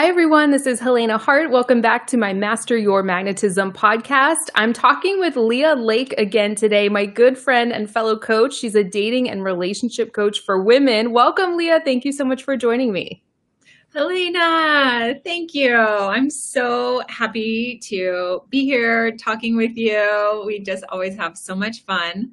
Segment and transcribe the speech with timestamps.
[0.00, 0.50] Hi, everyone.
[0.50, 1.50] This is Helena Hart.
[1.50, 4.48] Welcome back to my Master Your Magnetism podcast.
[4.54, 8.54] I'm talking with Leigha Lake again today, my good friend and fellow coach.
[8.54, 11.12] She's a dating and relationship coach for women.
[11.12, 11.84] Welcome, Leigha.
[11.84, 13.22] Thank you so much for joining me.
[13.92, 15.76] Helena, thank you.
[15.76, 20.44] I'm so happy to be here talking with you.
[20.46, 22.30] We just always have so much fun.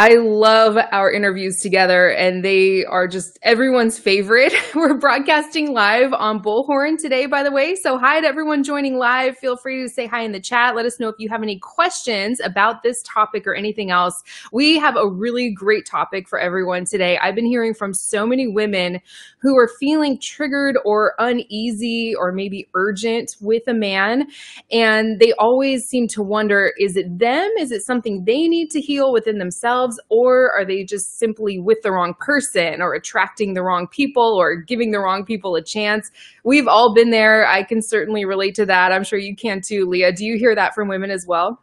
[0.00, 4.54] I love our interviews together and they are just everyone's favorite.
[4.74, 7.74] We're broadcasting live on Bullhorn today, by the way.
[7.74, 9.36] So hi to everyone joining live.
[9.36, 10.74] Feel free to say hi in the chat.
[10.74, 14.14] Let us know if you have any questions about this topic or anything else.
[14.54, 17.18] We have a really great topic for everyone today.
[17.18, 19.02] I've been hearing from so many women
[19.42, 24.28] who are feeling triggered or uneasy or maybe urgent with a man.
[24.72, 27.50] And they always seem to wonder, is it them?
[27.58, 29.89] Is it something they need to heal within themselves?
[29.90, 34.22] Themselves or are they just simply with the wrong person or attracting the wrong people
[34.22, 36.10] or giving the wrong people a chance?
[36.44, 37.46] We've all been there.
[37.46, 38.92] I can certainly relate to that.
[38.92, 40.14] I'm sure you can too, Leigha.
[40.14, 41.60] Do you hear that from women as well?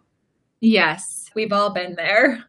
[0.59, 2.43] Yes, we've all been there.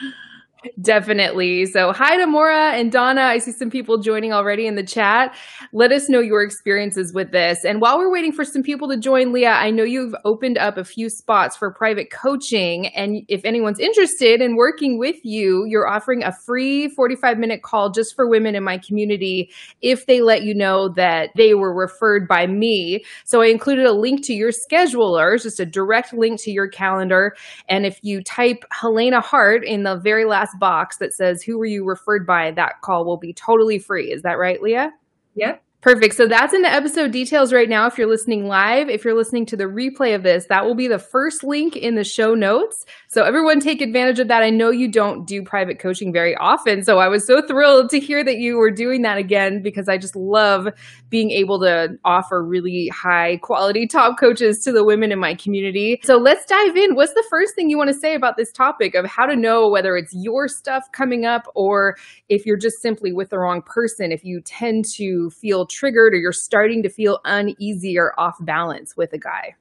[0.80, 1.66] Definitely.
[1.66, 3.22] So, hi to Mora and Donna.
[3.22, 5.34] I see some people joining already in the chat.
[5.72, 7.64] Let us know your experiences with this.
[7.64, 10.76] And while we're waiting for some people to join, Leigha, I know you've opened up
[10.76, 12.86] a few spots for private coaching.
[12.88, 17.90] And if anyone's interested in working with you, you're offering a free 45 minute call
[17.90, 19.50] just for women in my community
[19.80, 23.04] if they let you know that they were referred by me.
[23.24, 27.34] So, I included a link to your scheduler, just a direct link to your calendar.
[27.68, 31.66] And if you type Helena Hart in the very last box that says, Who were
[31.66, 32.50] you referred by?
[32.50, 34.12] That call will be totally free.
[34.12, 34.90] Is that right, Leigha?
[35.34, 35.62] Yep.
[35.82, 36.14] Perfect.
[36.14, 37.88] So that's in the episode details right now.
[37.88, 40.86] If you're listening live, if you're listening to the replay of this, that will be
[40.86, 42.86] the first link in the show notes.
[43.12, 44.42] So everyone take advantage of that.
[44.42, 46.82] I know you don't do private coaching very often.
[46.82, 49.98] So I was so thrilled to hear that you were doing that again because I
[49.98, 50.68] just love
[51.10, 56.00] being able to offer really high quality top coaches to the women in my community.
[56.04, 56.94] So let's dive in.
[56.94, 59.68] What's the first thing you want to say about this topic of how to know
[59.68, 61.98] whether it's your stuff coming up or
[62.30, 66.16] if you're just simply with the wrong person, if you tend to feel triggered or
[66.16, 69.54] you're starting to feel uneasy or off balance with a guy?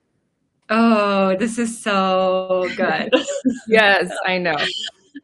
[0.74, 3.14] Oh, this is so good.
[3.68, 4.56] yes, I know.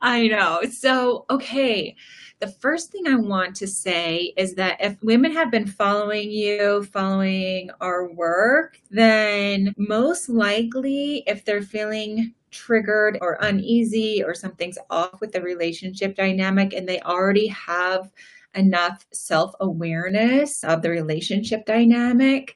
[0.01, 0.61] I know.
[0.69, 1.95] So, okay.
[2.39, 6.83] The first thing I want to say is that if women have been following you,
[6.83, 15.21] following our work, then most likely, if they're feeling triggered or uneasy or something's off
[15.21, 18.11] with the relationship dynamic and they already have
[18.53, 22.53] enough self awareness of the relationship dynamic,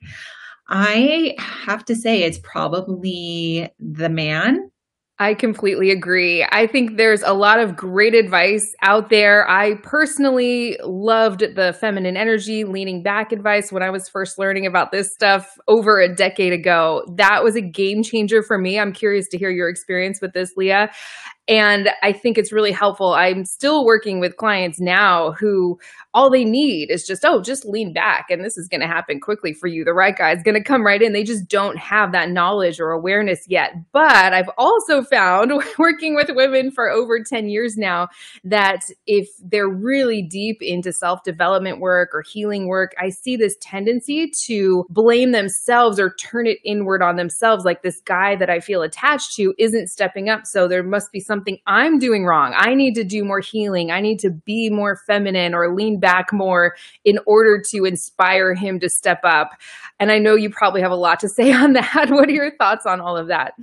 [0.72, 4.72] I have to say it's probably the man
[5.22, 6.44] I completely agree.
[6.52, 9.48] I think there's a lot of great advice out there.
[9.48, 14.92] I personally loved the feminine energy, leaning back advice when I was first learning about
[14.92, 17.06] this stuff over a decade ago.
[17.18, 18.80] That was a game changer for me.
[18.80, 20.92] I'm curious to hear your experience with this, Leigha.
[21.48, 23.14] And I think it's really helpful.
[23.14, 25.78] I'm still working with clients now who
[26.14, 29.20] all they need is just, oh, just lean back and this is going to happen
[29.20, 29.86] quickly for you.
[29.86, 31.14] The right guy is going to come right in.
[31.14, 33.74] They just don't have that knowledge or awareness yet.
[33.94, 38.10] But I've also found working with women for over 10 years now
[38.44, 43.56] that if they're really deep into self development work or healing work, I see this
[43.62, 47.64] tendency to blame themselves or turn it inward on themselves.
[47.64, 50.46] Like this guy that I feel attached to isn't stepping up.
[50.46, 52.54] So there must be something I'm doing wrong.
[52.56, 53.92] I need to do more healing.
[53.92, 56.76] I need to be more feminine or lean back more
[57.06, 59.52] in order to inspire him to step up.
[60.00, 62.08] And I know you probably have a lot to say on that.
[62.10, 63.54] What are your thoughts on all of that?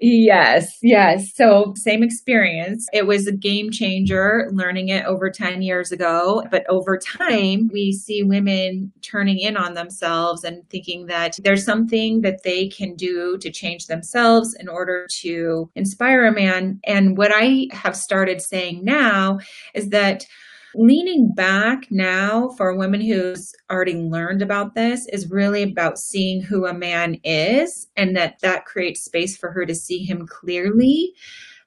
[0.00, 1.34] Yes, yes.
[1.34, 2.86] So, same experience.
[2.92, 6.44] It was a game changer learning it over 10 years ago.
[6.52, 12.20] But over time, we see women turning in on themselves and thinking that there's something
[12.20, 16.78] that they can do to change themselves in order to inspire a man.
[16.84, 19.40] And what I have started saying now
[19.74, 20.26] is that
[20.74, 26.42] leaning back now for a woman who's already learned about this is really about seeing
[26.42, 31.12] who a man is and that that creates space for her to see him clearly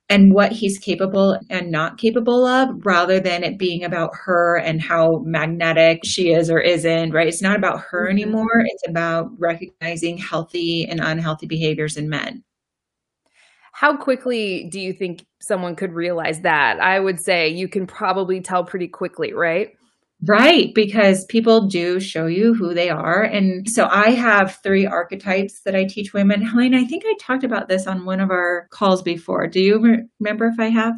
[0.10, 4.82] and what he's capable and not capable of rather than it being about her and
[4.82, 7.28] how magnetic she is or isn't right?
[7.28, 8.18] It's not about her mm-hmm.
[8.18, 8.66] anymore.
[8.66, 12.44] It's about recognizing healthy and unhealthy behaviors in men
[13.72, 16.80] how quickly do you think someone could realize that?
[16.80, 19.74] I would say you can probably tell pretty quickly, right?
[20.28, 23.24] Right, because people do show you who they are.
[23.24, 26.46] And so I have three archetypes that I teach women.
[26.46, 29.48] Helene, I think I talked about this on one of our calls before.
[29.48, 30.94] Do you re- remember if I have?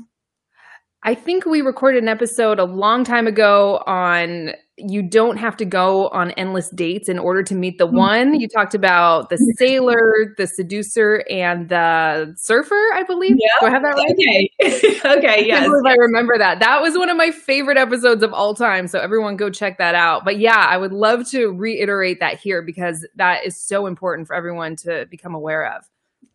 [1.04, 5.66] I think we recorded an episode a long time ago on you don't have to
[5.66, 7.98] go on endless dates in order to meet the mm-hmm.
[7.98, 8.40] one.
[8.40, 13.36] You talked about the sailor, the seducer, and the surfer, I believe.
[13.38, 13.48] Yeah.
[13.60, 14.12] Do I have that right?
[14.12, 15.00] Okay.
[15.18, 15.44] okay.
[15.54, 15.68] Yes.
[15.68, 16.60] I, I remember that.
[16.60, 18.88] That was one of my favorite episodes of all time.
[18.88, 20.24] So everyone go check that out.
[20.24, 24.36] But yeah, I would love to reiterate that here because that is so important for
[24.36, 25.84] everyone to become aware of.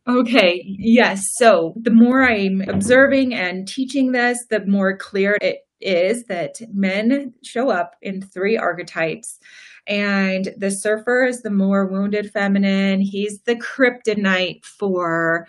[0.06, 1.22] Okay, yes.
[1.36, 7.32] So the more I'm observing and teaching this, the more clear it is that men
[7.42, 9.38] show up in three archetypes.
[9.86, 13.00] And the surfer is the more wounded feminine.
[13.00, 15.48] He's the kryptonite for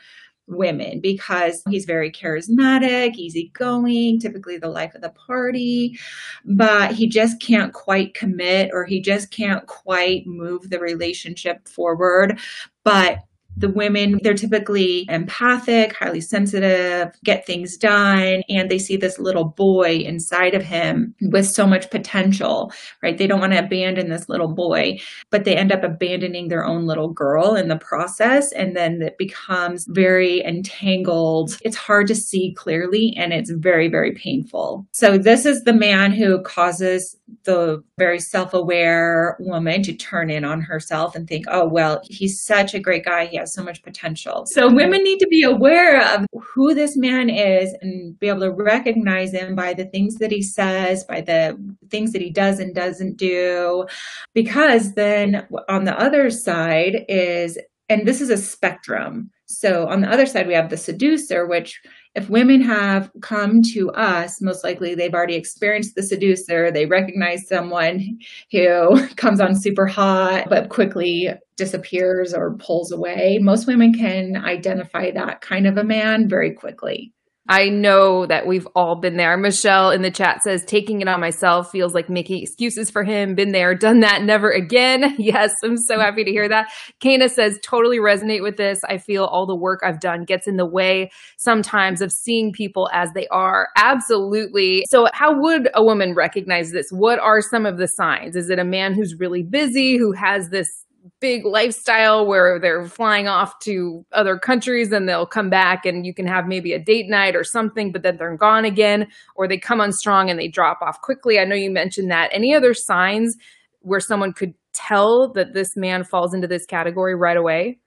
[0.49, 5.97] women because he's very charismatic, easygoing, typically the life of the party,
[6.43, 12.39] but he just can't quite commit or he just can't quite move the relationship forward.
[12.83, 13.19] But
[13.59, 19.45] the women, they're typically empathic, highly sensitive, get things done, and they see this little
[19.45, 22.71] boy inside of him with so much potential,
[23.03, 23.17] right?
[23.17, 26.85] They don't want to abandon this little boy, but they end up abandoning their own
[26.85, 28.51] little girl in the process.
[28.51, 31.57] And then it becomes very entangled.
[31.61, 34.87] It's hard to see clearly and it's very, very painful.
[34.91, 40.43] So this is the man who causes the very self aware woman to turn in
[40.43, 43.25] on herself and think, oh, well, he's such a great guy.
[43.25, 44.45] He has so much potential.
[44.45, 48.51] So women need to be aware of who this man is and be able to
[48.51, 51.57] recognize him by the things that he says, by the
[51.89, 53.85] things that he does and doesn't do.
[54.33, 57.57] Because then on the other side is,
[57.89, 59.31] and this is a spectrum.
[59.47, 61.81] So on the other side, we have the seducer, which
[62.15, 66.71] if women have come to us, most likely they've already experienced the seducer.
[66.71, 68.19] They recognize someone
[68.51, 73.37] who comes on super hot, but quickly disappears or pulls away.
[73.41, 77.13] Most women can identify that kind of a man very quickly.
[77.49, 79.35] I know that we've all been there.
[79.35, 83.33] Michelle in the chat says, taking it on myself feels like making excuses for him.
[83.33, 85.15] Been there, done that, never again.
[85.29, 86.69] Yes, I'm so happy to hear that.
[86.99, 88.79] Kana says, totally resonate with this.
[88.83, 92.89] I feel all the work I've done gets in the way sometimes of seeing people
[92.93, 93.69] as they are.
[93.75, 94.85] Absolutely.
[94.89, 96.89] So, how would a woman recognize this?
[96.91, 98.35] What are some of the signs?
[98.35, 100.85] Is it a man who's really busy, who has this
[101.19, 106.13] big lifestyle where they're flying off to other countries and they'll come back and you
[106.13, 109.57] can have maybe a date night or something, but then they're gone again, or they
[109.57, 111.39] come on strong and they drop off quickly.
[111.39, 112.29] I know you mentioned that.
[112.33, 113.35] Any other signs
[113.81, 117.79] where someone could tell that this man falls into this category right away?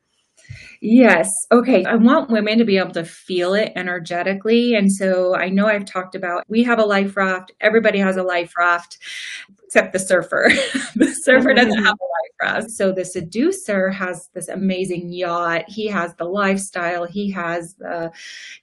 [0.80, 1.28] Yes.
[1.52, 1.84] Okay.
[1.84, 4.74] I want women to be able to feel it energetically.
[4.74, 7.52] And so I know I've talked about we have a life raft.
[7.60, 8.98] Everybody has a life raft
[9.72, 10.50] except the surfer.
[10.96, 11.86] the surfer doesn't mm-hmm.
[11.86, 12.70] have a life raft.
[12.72, 15.64] So the seducer has this amazing yacht.
[15.66, 18.12] He has the lifestyle, he has the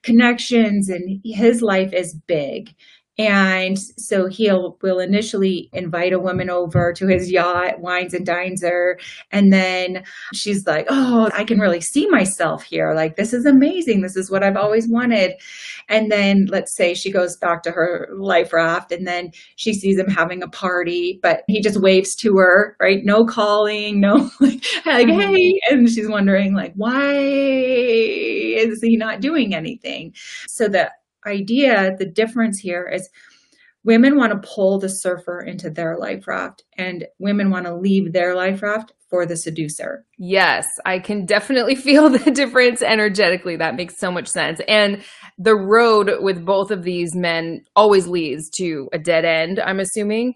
[0.04, 2.72] connections, and his life is big.
[3.20, 8.62] And so he'll will initially invite a woman over to his yacht, wines and dines
[8.62, 8.98] her.
[9.30, 12.94] And then she's like, Oh, I can really see myself here.
[12.94, 14.00] Like, this is amazing.
[14.00, 15.34] This is what I've always wanted.
[15.90, 19.98] And then let's say she goes back to her life raft and then she sees
[19.98, 23.00] him having a party, but he just waves to her, right?
[23.04, 25.20] No calling, no like, like mm-hmm.
[25.20, 25.60] hey.
[25.68, 30.14] And she's wondering, like, why is he not doing anything?
[30.48, 30.92] So that
[31.26, 33.08] idea, the difference here is
[33.84, 38.12] women want to pull the surfer into their life raft and women want to leave
[38.12, 40.04] their life raft for the seducer.
[40.18, 43.56] Yes, I can definitely feel the difference energetically.
[43.56, 44.60] That makes so much sense.
[44.68, 45.02] And
[45.38, 50.34] the road with both of these men always leads to a dead end, I'm assuming.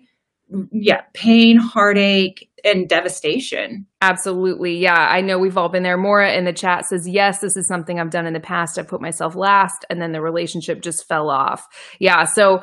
[0.52, 3.86] Mm, yeah, pain, heartache, and devastation.
[4.00, 4.78] Absolutely.
[4.78, 4.96] Yeah.
[4.96, 5.98] I know we've all been there.
[5.98, 8.78] Mora in the chat says, Yes, this is something I've done in the past.
[8.78, 11.66] I put myself last, and then the relationship just fell off.
[11.98, 12.24] Yeah.
[12.24, 12.62] So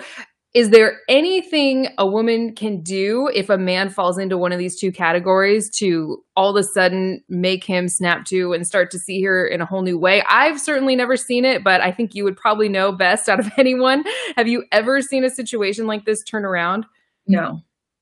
[0.53, 4.77] is there anything a woman can do if a man falls into one of these
[4.77, 9.21] two categories to all of a sudden make him snap to and start to see
[9.21, 10.21] her in a whole new way?
[10.27, 13.49] I've certainly never seen it, but I think you would probably know best out of
[13.57, 14.03] anyone.
[14.35, 16.85] Have you ever seen a situation like this turn around?
[17.27, 17.61] No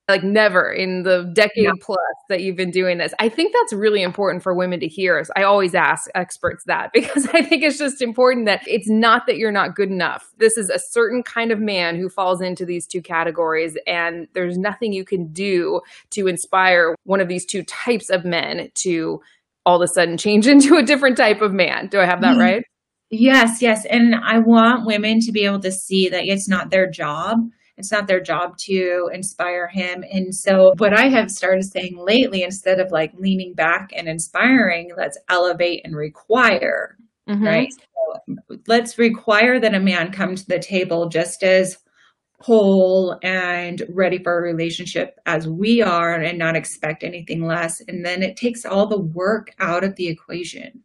[0.10, 1.72] like never in the decade yeah.
[1.80, 1.98] plus
[2.28, 3.14] that you've been doing this.
[3.20, 5.24] I think that's really important for women to hear.
[5.36, 9.38] I always ask experts that because I think it's just important that it's not that
[9.38, 10.32] you're not good enough.
[10.38, 14.58] This is a certain kind of man who falls into these two categories, and there's
[14.58, 19.22] nothing you can do to inspire one of these two types of men to
[19.66, 21.88] all of a sudden change into a different type of man.
[21.88, 22.42] Do I have that mm-hmm.
[22.42, 22.64] right?
[23.12, 23.86] Yes, yes.
[23.86, 27.40] And I want women to be able to see that it's not their job
[27.80, 30.04] it's not their job to inspire him.
[30.12, 34.92] And so, what I have started saying lately, instead of like leaning back and inspiring,
[34.98, 37.44] let's elevate and require, mm-hmm.
[37.44, 37.70] right?
[37.72, 38.36] So
[38.68, 41.78] let's require that a man come to the table just as
[42.42, 47.82] whole and ready for a relationship as we are and not expect anything less.
[47.88, 50.84] And then it takes all the work out of the equation.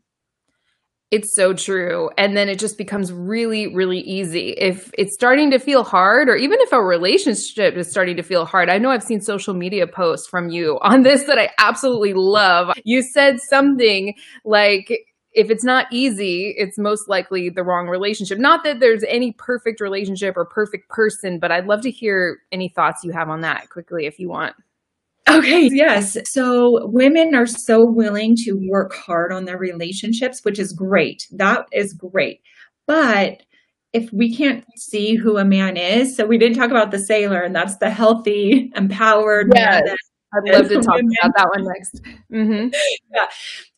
[1.14, 2.10] It's so true.
[2.18, 4.48] And then it just becomes really, really easy.
[4.58, 8.44] If it's starting to feel hard, or even if a relationship is starting to feel
[8.44, 12.14] hard, I know I've seen social media posts from you on this that I absolutely
[12.14, 12.76] love.
[12.82, 18.40] You said something like, if it's not easy, it's most likely the wrong relationship.
[18.40, 22.70] Not that there's any perfect relationship or perfect person, but I'd love to hear any
[22.70, 24.56] thoughts you have on that quickly if you want.
[25.28, 26.18] Okay, yes.
[26.26, 31.26] So women are so willing to work hard on their relationships, which is great.
[31.32, 32.40] That is great.
[32.86, 33.42] But
[33.94, 37.40] if we can't see who a man is, so we didn't talk about the sailor,
[37.40, 39.82] and that's the healthy, empowered yes.
[39.84, 39.96] man.
[40.36, 41.12] I'd love to talk women.
[41.22, 42.00] about that one next.
[42.32, 42.68] Mm-hmm.
[43.14, 43.26] Yeah.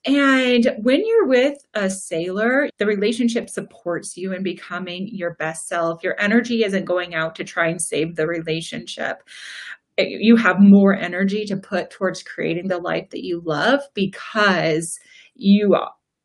[0.06, 6.02] And when you're with a sailor, the relationship supports you in becoming your best self.
[6.02, 9.22] Your energy isn't going out to try and save the relationship
[9.98, 14.98] you have more energy to put towards creating the life that you love because
[15.34, 15.76] you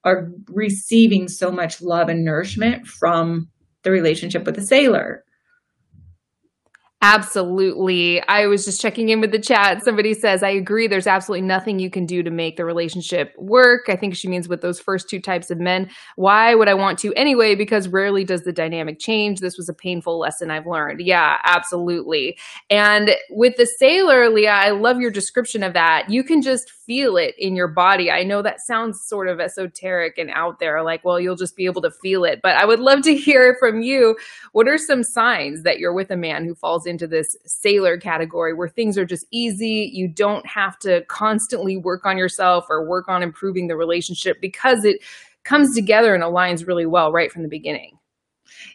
[0.04, 3.50] are receiving so much love and nourishment from
[3.84, 5.24] the relationship with the sailor.
[7.04, 8.22] Absolutely.
[8.28, 9.84] I was just checking in with the chat.
[9.84, 10.86] Somebody says, I agree.
[10.86, 13.86] There's absolutely nothing you can do to make the relationship work.
[13.90, 15.90] I think she means with those first two types of men.
[16.16, 17.56] Why would I want to anyway?
[17.56, 19.40] Because rarely does the dynamic change.
[19.40, 21.02] This was a painful lesson I've learned.
[21.02, 22.38] Yeah, absolutely.
[22.70, 26.08] And with the sailor, Leigha, I love your description of that.
[26.08, 28.12] You can just feel it in your body.
[28.12, 31.66] I know that sounds sort of esoteric and out there, like, well, you'll just be
[31.66, 32.42] able to feel it.
[32.42, 34.18] But I would love to hear from you.
[34.52, 38.54] What are some signs that you're with a man who falls into this sailor category
[38.54, 39.92] where things are just easy.
[39.94, 44.86] You don't have to constantly work on yourself or work on improving the relationship because
[44.86, 45.02] it
[45.44, 47.98] comes together and aligns really well right from the beginning.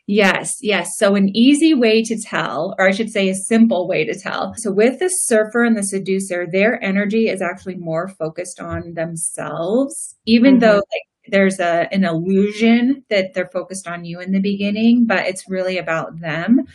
[0.06, 0.96] Yes, yes.
[0.96, 4.54] So, an easy way to tell, or I should say, a simple way to tell.
[4.56, 10.16] So, with the surfer and the seducer, their energy is actually more focused on themselves,
[10.26, 10.60] even mm-hmm.
[10.60, 15.26] though like there's a an illusion that they're focused on you in the beginning, but
[15.26, 16.66] it's really about them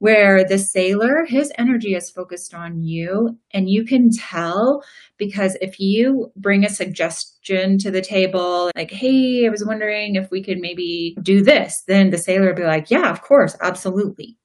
[0.00, 3.38] where the sailor, his energy is focused on you.
[3.52, 4.82] And you can tell
[5.18, 10.30] because if you bring a suggestion to the table, like, hey, I was wondering if
[10.30, 14.38] we could maybe do this, then the sailor would be like, yeah, of course, absolutely.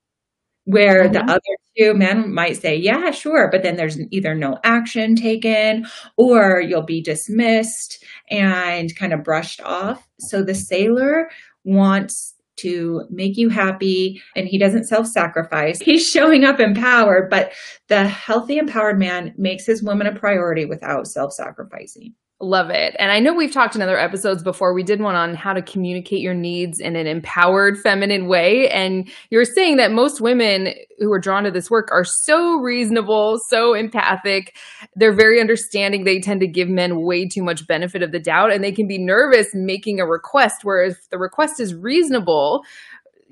[0.65, 1.13] Where mm-hmm.
[1.13, 1.39] the other
[1.77, 5.85] two men might say, yeah, sure, but then there's either no action taken
[6.17, 10.05] or you'll be dismissed and kind of brushed off.
[10.19, 11.29] So the sailor
[11.63, 15.79] wants to make you happy and he doesn't self-sacrifice.
[15.79, 17.53] He's showing up empowered, but
[17.87, 22.13] the healthy empowered man makes his woman a priority without self-sacrificing.
[22.41, 22.93] Love it.
[22.99, 24.73] And I know we've talked in other episodes before.
[24.73, 28.69] We did one on how to communicate your needs in an empowered feminine way.
[28.69, 33.39] And you're saying that most women who are drawn to this work are so reasonable,
[33.47, 34.57] so empathic.
[34.95, 36.03] They're very understanding.
[36.03, 38.85] They tend to give men way too much benefit of the doubt and they can
[38.85, 40.57] be nervous making a request.
[40.63, 42.63] Whereas if the request is reasonable,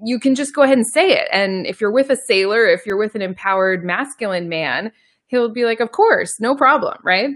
[0.01, 1.27] you can just go ahead and say it.
[1.29, 4.93] And if you're with a sailor, if you're with an empowered masculine man,
[5.27, 7.31] he'll be like, of course, no problem, right?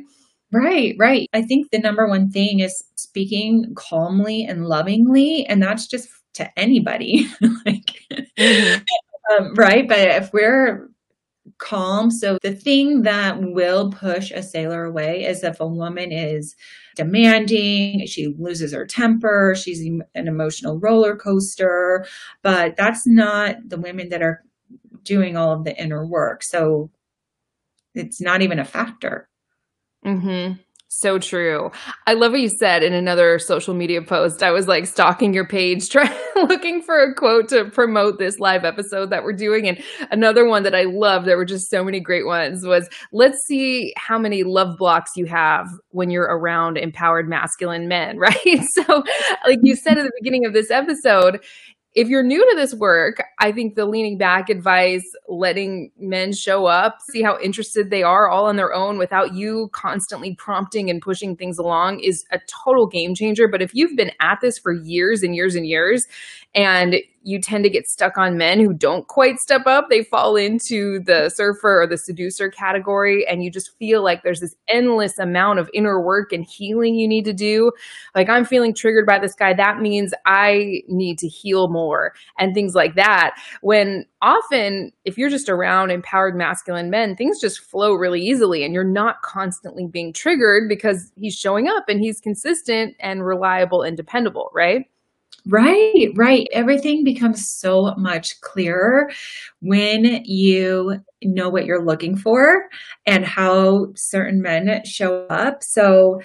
[0.51, 1.29] Right, right.
[1.33, 6.49] I think the number one thing is speaking calmly and lovingly, and that's just to
[6.57, 7.27] anybody.
[7.65, 8.01] like,
[8.39, 8.83] mm-hmm.
[9.45, 9.87] um, right?
[9.87, 10.89] But if we're
[11.57, 16.55] calm, so the thing that will push a sailor away is if a woman is
[16.95, 22.05] demanding, she loses her temper, she's an emotional roller coaster,
[22.41, 24.43] but that's not the women that are
[25.03, 26.43] doing all of the inner work.
[26.43, 26.89] So
[27.95, 29.26] it's not even a factor.
[30.07, 30.53] Mm-hmm.
[30.89, 31.69] So true.
[32.07, 34.41] I love what you said in another social media post.
[34.41, 38.63] I was like stalking your page, trying looking for a quote to promote this live
[38.63, 39.67] episode that we're doing.
[39.67, 43.45] And another one that I love, there were just so many great ones, was let's
[43.45, 48.63] see how many love blocks you have when you're around empowered masculine men, right?
[48.71, 49.03] So,
[49.45, 51.43] like you said at the beginning of this episode,
[51.97, 56.67] if you're new to this work, I think the leaning back advice, letting men show
[56.67, 61.01] up, see how interested they are all on their own without you constantly prompting and
[61.01, 63.47] pushing things along is a total game changer.
[63.47, 66.07] But if you've been at this for years and years and years
[66.53, 66.97] and
[67.27, 69.88] you tend to get stuck on men who don't quite step up.
[69.89, 74.39] They fall into the surfer or the seducer category, and you just feel like there's
[74.39, 77.74] this endless amount of inner work and healing you need to do.
[78.15, 79.53] Like, I'm feeling triggered by this guy.
[79.53, 83.36] That means I need to heal more and things like that.
[83.60, 88.74] When often, if you're just around empowered masculine men, things just flow really easily, and
[88.74, 93.98] you're not constantly being triggered because he's showing up and he's consistent and reliable and
[93.98, 94.86] dependable, right?
[95.47, 96.47] Right, right.
[96.51, 99.09] Everything becomes so much clearer
[99.61, 102.67] when you know what you're looking for
[103.05, 105.63] and how certain men show up.
[105.63, 106.21] So,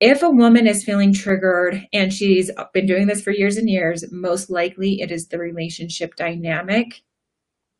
[0.00, 4.04] if a woman is feeling triggered and she's been doing this for years and years,
[4.12, 7.02] most likely it is the relationship dynamic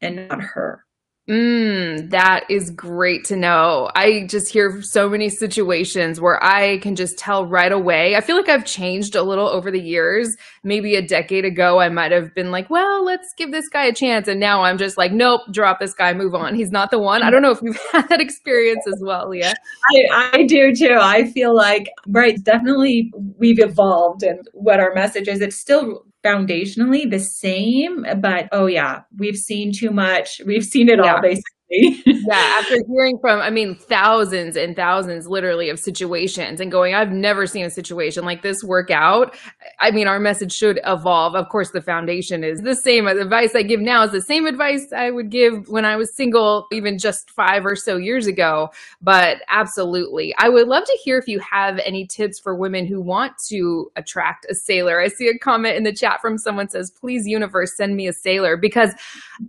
[0.03, 0.85] and not her.
[1.29, 3.89] Mm, that is great to know.
[3.95, 8.17] I just hear so many situations where I can just tell right away.
[8.17, 10.37] I feel like I've changed a little over the years.
[10.65, 13.95] Maybe a decade ago, I might have been like, well, let's give this guy a
[13.95, 14.27] chance.
[14.27, 16.57] And now I'm just like, nope, drop this guy, move on.
[16.57, 17.23] He's not the one.
[17.23, 19.55] I don't know if you've had that experience as well, Leigha.
[19.95, 20.99] I, I do too.
[21.01, 25.41] I feel like, right, definitely we've evolved and what our message is.
[25.41, 30.41] It's still foundationally the same, but oh yeah, we've seen too much.
[30.47, 31.15] We've seen it yeah.
[31.15, 31.43] all basically.
[32.05, 37.13] yeah, after hearing from, I mean, thousands and thousands literally of situations and going, I've
[37.13, 39.35] never seen a situation like this work out.
[39.81, 41.35] I mean, our message should evolve.
[41.35, 43.07] Of course, the foundation is the same.
[43.07, 46.67] Advice I give now is the same advice I would give when I was single,
[46.73, 48.69] even just five or so years ago.
[49.01, 53.01] But absolutely, I would love to hear if you have any tips for women who
[53.01, 55.01] want to attract a sailor.
[55.01, 58.13] I see a comment in the chat from someone says, please, universe, send me a
[58.13, 58.91] sailor because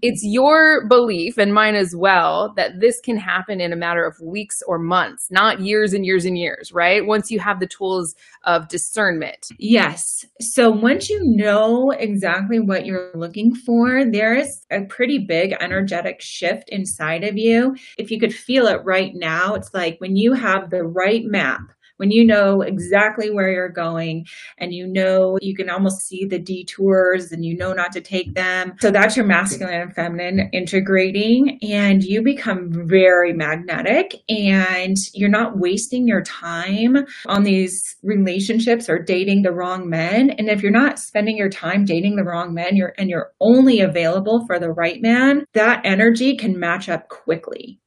[0.01, 4.06] it's your belief and mine as well well that this can happen in a matter
[4.06, 7.06] of weeks or months, not years and years and years, right?
[7.06, 9.49] Once you have the tools of discernment.
[9.58, 10.26] Yes.
[10.39, 16.21] So once you know exactly what you're looking for, there is a pretty big energetic
[16.21, 17.76] shift inside of you.
[17.97, 21.62] If you could feel it right now, it's like when you have the right map
[22.03, 24.25] when you know exactly where you're going
[24.57, 28.33] and you know you can almost see the detours and you know not to take
[28.33, 28.73] them.
[28.81, 35.57] So that's your masculine and feminine integrating and you become very magnetic and you're not
[35.57, 40.31] wasting your time on these relationships or dating the wrong men.
[40.31, 43.79] And if you're not spending your time dating the wrong men, you're and you're only
[43.79, 47.79] available for the right man, that energy can match up quickly.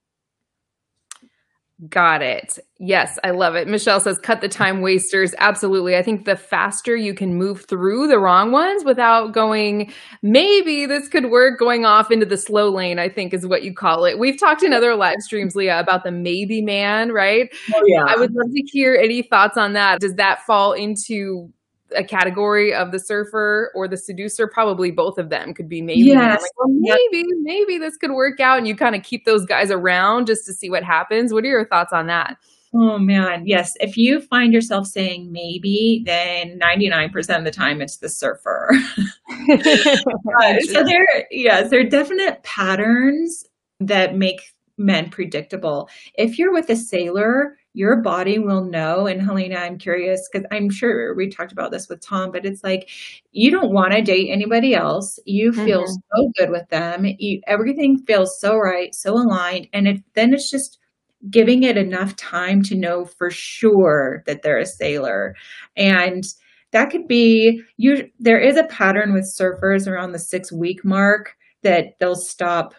[1.91, 2.59] Got it.
[2.79, 3.69] Yes, I love it.
[3.69, 5.35] Michelle says, cut the time wasters.
[5.37, 5.95] Absolutely.
[5.95, 11.07] I think the faster you can move through the wrong ones without going, maybe this
[11.09, 14.19] could work, going off into the slow lane, I think is what you call it.
[14.19, 17.55] We've talked in other live streams, Leigha, about the maybe man, right?
[17.75, 18.05] Oh, yeah.
[18.09, 20.01] I would love to hear any thoughts on that.
[20.01, 21.53] Does that fall into
[21.95, 26.01] a category of the surfer or the seducer probably both of them could be maybe
[26.03, 26.43] yes.
[26.43, 29.71] like, well, maybe maybe this could work out and you kind of keep those guys
[29.71, 31.33] around just to see what happens.
[31.33, 32.37] What are your thoughts on that?
[32.75, 33.47] Oh man.
[33.47, 33.75] Yes.
[33.81, 38.71] If you find yourself saying maybe then 99% of the time it's the surfer.
[39.49, 43.45] Uh, so there yes there are definite patterns
[43.81, 44.41] that make
[44.77, 45.89] men predictable.
[46.15, 49.07] If you're with a sailor your body will know.
[49.07, 52.65] And Helena, I'm curious because I'm sure we talked about this with Tom, but it's
[52.65, 52.89] like
[53.33, 55.19] you don't want to date anybody else.
[55.27, 56.17] You feel mm-hmm.
[56.17, 57.05] so good with them.
[57.19, 59.69] You, everything feels so right, so aligned.
[59.75, 60.79] And it, then it's just
[61.29, 65.35] giving it enough time to know for sure that they're a sailor.
[65.77, 66.25] And
[66.73, 71.35] that could be you there is a pattern with surfers around the six week mark
[71.63, 72.75] that they'll stop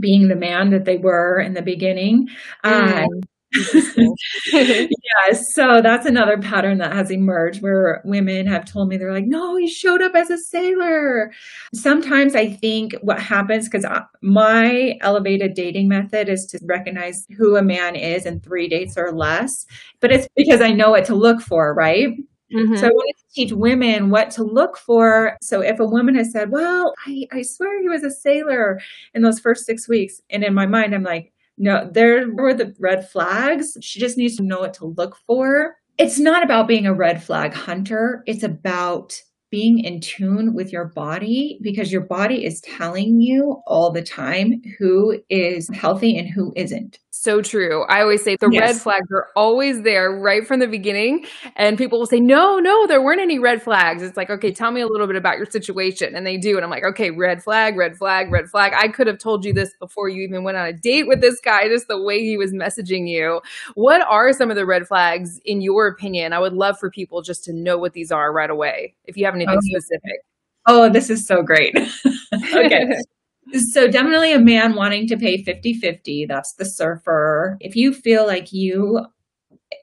[0.00, 2.26] being the man that they were in the beginning.
[2.64, 3.04] Mm.
[3.04, 3.20] Um,
[4.52, 5.54] yes.
[5.54, 9.56] So that's another pattern that has emerged where women have told me, they're like, no,
[9.56, 11.32] he showed up as a sailor.
[11.74, 13.86] Sometimes I think what happens, because
[14.22, 19.12] my elevated dating method is to recognize who a man is in three dates or
[19.12, 19.66] less,
[20.00, 22.16] but it's because I know what to look for, right?
[22.54, 22.76] Mm-hmm.
[22.76, 25.36] So I wanted to teach women what to look for.
[25.42, 28.80] So if a woman has said, Well, I, I swear he was a sailor
[29.14, 32.74] in those first six weeks, and in my mind, I'm like, No, there were the
[32.78, 33.76] red flags.
[33.80, 35.76] She just needs to know what to look for.
[35.98, 38.22] It's not about being a red flag hunter.
[38.26, 43.90] It's about being in tune with your body because your body is telling you all
[43.90, 46.98] the time who is healthy and who isn't.
[47.18, 47.82] So true.
[47.84, 48.60] I always say the yes.
[48.60, 51.24] red flags are always there right from the beginning.
[51.56, 54.02] And people will say, no, no, there weren't any red flags.
[54.02, 56.14] It's like, okay, tell me a little bit about your situation.
[56.14, 56.56] And they do.
[56.56, 58.74] And I'm like, okay, red flag, red flag, red flag.
[58.76, 61.40] I could have told you this before you even went on a date with this
[61.40, 63.40] guy, just the way he was messaging you.
[63.74, 66.34] What are some of the red flags in your opinion?
[66.34, 68.94] I would love for people just to know what these are right away.
[69.06, 70.20] If you have anything oh, specific.
[70.66, 71.74] Oh, this is so great.
[72.54, 73.00] okay.
[73.52, 77.56] So definitely a man wanting to pay 50-50, that's the surfer.
[77.60, 79.06] If you feel like you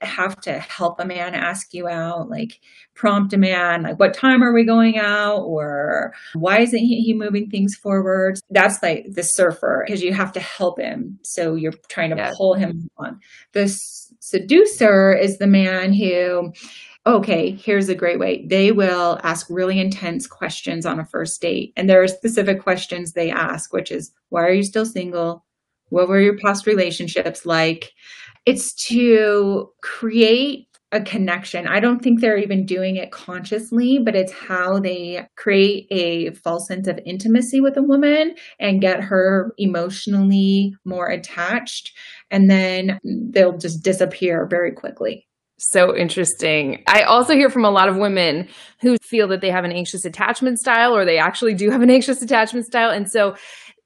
[0.01, 2.59] have to help a man ask you out, like
[2.93, 5.39] prompt a man, like what time are we going out?
[5.39, 8.39] Or why isn't he, moving things forward?
[8.49, 11.19] That's like the surfer because you have to help him.
[11.23, 12.31] So you're trying to yeah.
[12.35, 13.19] pull him on.
[13.53, 13.67] The
[14.19, 16.53] seducer is the man who
[17.05, 18.45] okay, here's a great way.
[18.47, 21.73] They will ask really intense questions on a first date.
[21.75, 25.45] And there are specific questions they ask, which is, why are you still single?
[25.89, 27.91] What were your past relationships like?
[28.45, 31.67] It's to create a connection.
[31.67, 36.67] I don't think they're even doing it consciously, but it's how they create a false
[36.67, 41.93] sense of intimacy with a woman and get her emotionally more attached.
[42.29, 45.27] And then they'll just disappear very quickly.
[45.65, 46.83] So interesting.
[46.87, 48.49] I also hear from a lot of women
[48.81, 51.89] who feel that they have an anxious attachment style or they actually do have an
[51.89, 52.91] anxious attachment style.
[52.91, 53.35] And so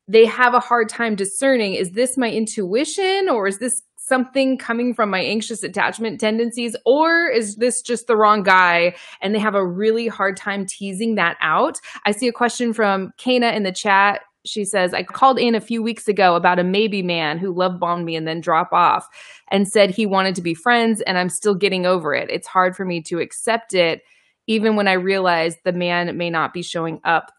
[0.07, 4.93] they have a hard time discerning is this my intuition or is this something coming
[4.93, 9.53] from my anxious attachment tendencies or is this just the wrong guy and they have
[9.53, 13.71] a really hard time teasing that out i see a question from kana in the
[13.71, 17.53] chat she says, I called in a few weeks ago about a maybe man who
[17.53, 19.07] love bombed me and then drop off
[19.51, 22.29] and said he wanted to be friends and I'm still getting over it.
[22.29, 24.01] It's hard for me to accept it,
[24.47, 27.31] even when I realize the man may not be showing up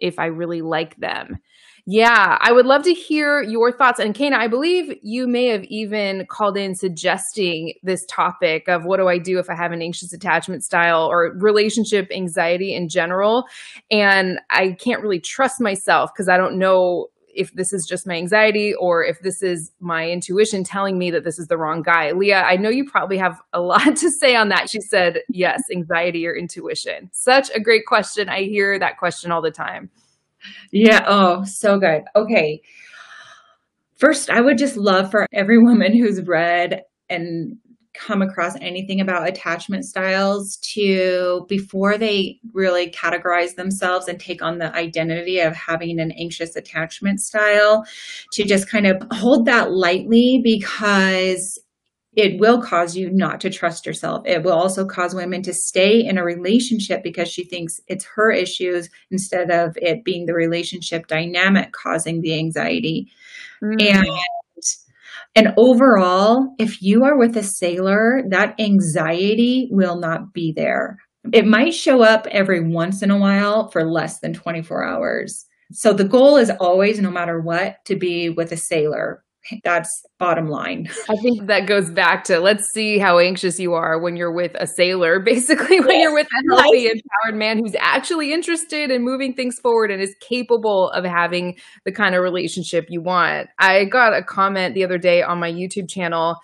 [0.00, 1.38] if I really like them.
[1.88, 4.00] Yeah, I would love to hear your thoughts.
[4.00, 8.96] And Kana, I believe you may have even called in suggesting this topic of what
[8.96, 13.44] do I do if I have an anxious attachment style or relationship anxiety in general.
[13.88, 18.14] And I can't really trust myself because I don't know if this is just my
[18.14, 22.10] anxiety or if this is my intuition telling me that this is the wrong guy.
[22.10, 24.68] Leigha, I know you probably have a lot to say on that.
[24.68, 27.10] She said, yes, anxiety or intuition.
[27.12, 28.28] Such a great question.
[28.28, 29.88] I hear that question all the time.
[30.72, 31.04] Yeah.
[31.06, 32.02] Oh, so good.
[32.14, 32.60] Okay.
[33.96, 37.56] First, I would just love for every woman who's read and
[37.94, 44.58] come across anything about attachment styles to before they really categorize themselves and take on
[44.58, 47.86] the identity of having an anxious attachment style
[48.32, 51.58] to just kind of hold that lightly because
[52.16, 54.22] it will cause you not to trust yourself.
[54.26, 58.32] It will also cause women to stay in a relationship because she thinks it's her
[58.32, 63.08] issues instead of it being the relationship dynamic causing the anxiety.
[63.62, 63.82] Mm.
[63.82, 64.06] And
[65.34, 70.98] and overall, if you are with a sailor, that anxiety will not be there.
[71.32, 75.44] It might show up every once in a while for less than 24 hours.
[75.72, 79.22] So the goal is always, no matter what, to be with a sailor
[79.64, 80.88] that's bottom line.
[81.08, 84.52] I think that goes back to let's see how anxious you are when you're with
[84.54, 89.34] a sailor, basically, when you're with a healthy, empowered man who's actually interested in moving
[89.34, 93.48] things forward and is capable of having the kind of relationship you want.
[93.58, 96.36] I got a comment the other day on my YouTube channel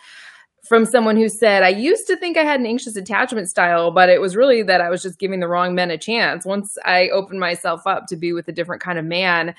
[0.69, 4.09] from someone who said, I used to think I had an anxious attachment style, but
[4.09, 6.47] it was really that I was just giving the wrong men a chance.
[6.47, 9.55] Once I opened myself up to be with a different kind of man,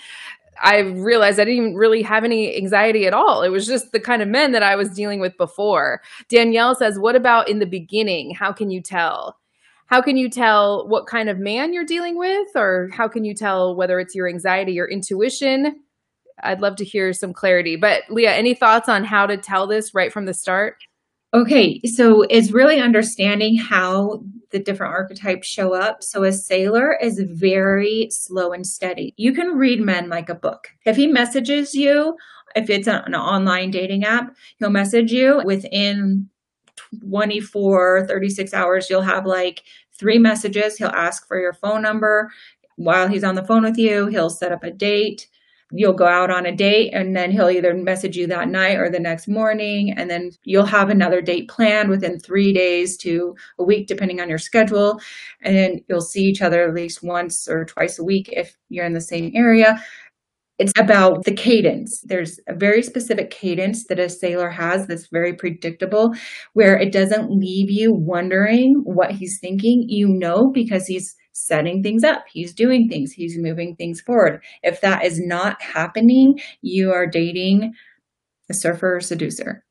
[0.62, 3.42] I realized I didn't really have any anxiety at all.
[3.42, 6.02] It was just the kind of men that I was dealing with before.
[6.30, 8.36] Danielle says, What about in the beginning?
[8.36, 9.38] How can you tell?
[9.88, 12.48] How can you tell what kind of man you're dealing with?
[12.56, 15.82] Or how can you tell whether it's your anxiety or intuition?
[16.42, 17.76] I'd love to hear some clarity.
[17.76, 20.78] But Leigha, any thoughts on how to tell this right from the start?
[21.34, 26.04] Okay, so it's really understanding how the different archetypes show up.
[26.04, 29.15] So a sailor is very slow and steady.
[29.17, 30.67] You can read men like a book.
[30.86, 32.15] If he messages you,
[32.56, 36.30] if it's an online dating app, he'll message you within
[37.02, 38.88] 24, 36 hours.
[38.88, 39.63] You'll have like
[39.98, 40.78] three messages.
[40.78, 42.30] He'll ask for your phone number.
[42.76, 45.28] While he's on the phone with you, he'll set up a date
[45.76, 48.90] you'll go out on a date and then he'll either message you that night or
[48.90, 53.64] the next morning and then you'll have another date planned within three days to a
[53.64, 55.00] week depending on your schedule
[55.42, 58.86] and then you'll see each other at least once or twice a week if you're
[58.86, 59.82] in the same area
[60.60, 62.02] it's about the cadence.
[62.06, 66.14] There's a very specific cadence that a sailor has that's very predictable,
[66.54, 69.86] where it doesn't leave you wondering what he's thinking.
[69.90, 74.41] You know, because he's setting things up, he's doing things, he's moving things forward.
[74.62, 77.74] If that is not happening, you are dating
[78.50, 79.63] a surfer or seducer.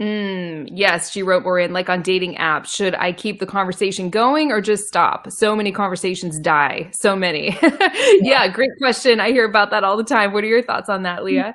[0.00, 2.66] Mm, yes, she wrote more in like on dating apps.
[2.66, 5.30] Should I keep the conversation going or just stop?
[5.30, 6.90] So many conversations die.
[6.92, 7.56] So many.
[7.62, 7.88] yeah.
[8.20, 9.20] yeah, great question.
[9.20, 10.32] I hear about that all the time.
[10.32, 11.54] What are your thoughts on that, Leigha?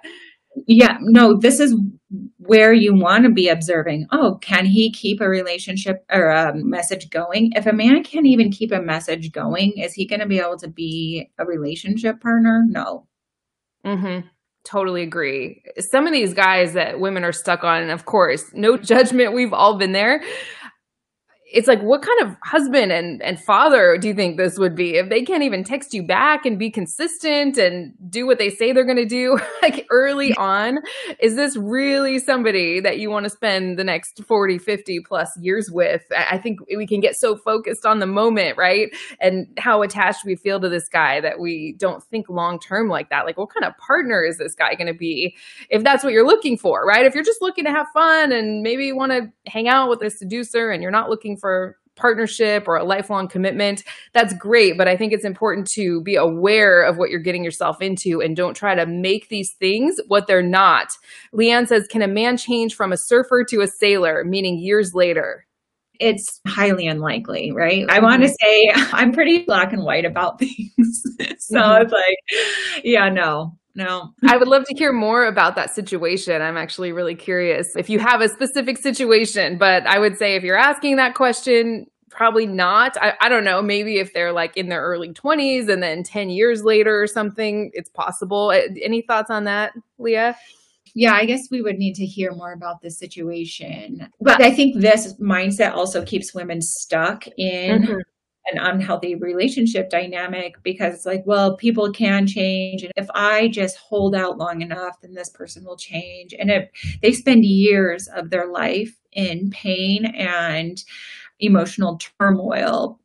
[0.56, 1.76] Yeah, no, this is
[2.38, 4.08] where you want to be observing.
[4.12, 7.52] Oh, can he keep a relationship or a message going?
[7.56, 10.58] If a man can't even keep a message going, is he going to be able
[10.58, 12.64] to be a relationship partner?
[12.68, 13.08] No.
[13.86, 14.28] Mm-hmm.
[14.66, 15.64] Totally agree.
[15.80, 19.78] Some of these guys that women are stuck on, of course, no judgment, we've all
[19.78, 20.22] been there
[21.52, 24.96] it's like what kind of husband and and father do you think this would be?
[24.96, 28.72] If they can't even text you back and be consistent and do what they say
[28.72, 30.80] they're going to do like early on
[31.20, 35.72] is this really somebody that you want to spend the next 40 50 plus years
[35.72, 36.04] with?
[36.16, 38.90] I think we can get so focused on the moment right?
[39.20, 43.10] And how attached we feel to this guy that we don't think long term like
[43.10, 43.26] that.
[43.26, 45.36] Like what kind of partner is this guy going to be
[45.70, 47.06] if that's what you're looking for right?
[47.06, 50.04] If you're just looking to have fun and maybe you want to hang out with
[50.04, 54.78] a seducer and you're not looking for partnership or a lifelong commitment, that's great.
[54.78, 58.36] But I think it's important to be aware of what you're getting yourself into and
[58.36, 60.92] don't try to make these things what they're not.
[61.34, 65.46] Leanne says, Can a man change from a surfer to a sailor, meaning years later?
[66.00, 67.86] It's highly unlikely, right?
[67.90, 71.04] I want to say I'm pretty black and white about things.
[71.40, 71.82] so mm-hmm.
[71.82, 74.14] it's like, yeah, no, no.
[74.28, 76.42] I would love to hear more about that situation.
[76.42, 80.44] I'm actually really curious if you have a specific situation, but I would say if
[80.44, 82.98] you're asking that question, probably not.
[83.02, 83.62] I, I don't know.
[83.62, 87.72] Maybe if they're like in their early 20s and then 10 years later or something,
[87.74, 88.52] it's possible.
[88.52, 90.36] Any thoughts on that, Leigha?
[90.94, 94.10] Yeah, I guess we would need to hear more about the situation.
[94.20, 98.00] But I think this mindset also keeps women stuck in mm-hmm
[98.52, 102.84] an unhealthy relationship dynamic because it's like, well, people can change.
[102.84, 106.34] And if I just hold out long enough, then this person will change.
[106.38, 106.70] And if
[107.02, 110.84] they spend years of their life in pain and
[111.40, 113.00] emotional turmoil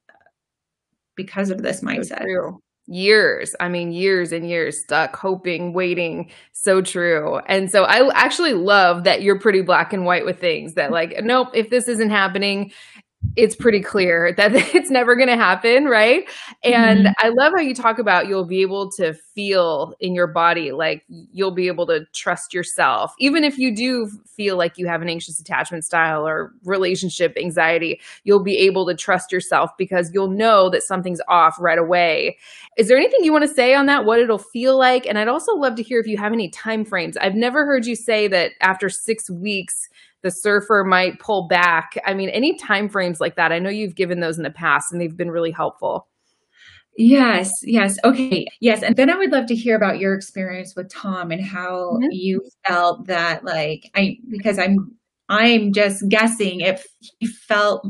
[1.17, 2.25] because of this mindset.
[2.87, 8.53] years i mean years and years stuck hoping waiting so true and so i actually
[8.53, 12.11] love that you're pretty black and white with things that like nope if this isn't
[12.11, 12.71] happening
[13.37, 16.29] it's pretty clear that it's never going to happen, right?
[16.63, 17.27] And mm-hmm.
[17.27, 21.05] I love how you talk about you'll be able to feel in your body like
[21.09, 25.09] you'll be able to trust yourself even if you do feel like you have an
[25.09, 30.69] anxious attachment style or relationship anxiety, you'll be able to trust yourself because you'll know
[30.71, 32.37] that something's off right away.
[32.77, 35.07] Is there anything you want to say on that what it'll feel like?
[35.07, 37.17] And I'd also love to hear if you have any time frames.
[37.17, 39.89] I've never heard you say that after 6 weeks
[40.25, 41.99] the surfer might pull back.
[42.07, 43.53] I mean, any time frames like that.
[43.53, 46.09] I know you've given those in the past and they've been really helpful.
[46.97, 47.99] Yes, yes.
[48.05, 48.47] Okay.
[48.61, 48.83] Yes.
[48.83, 52.09] And then I would love to hear about your experience with Tom and how mm-hmm.
[52.11, 54.97] you felt that like I because I'm
[55.29, 56.87] I'm just guessing if
[57.19, 57.85] he felt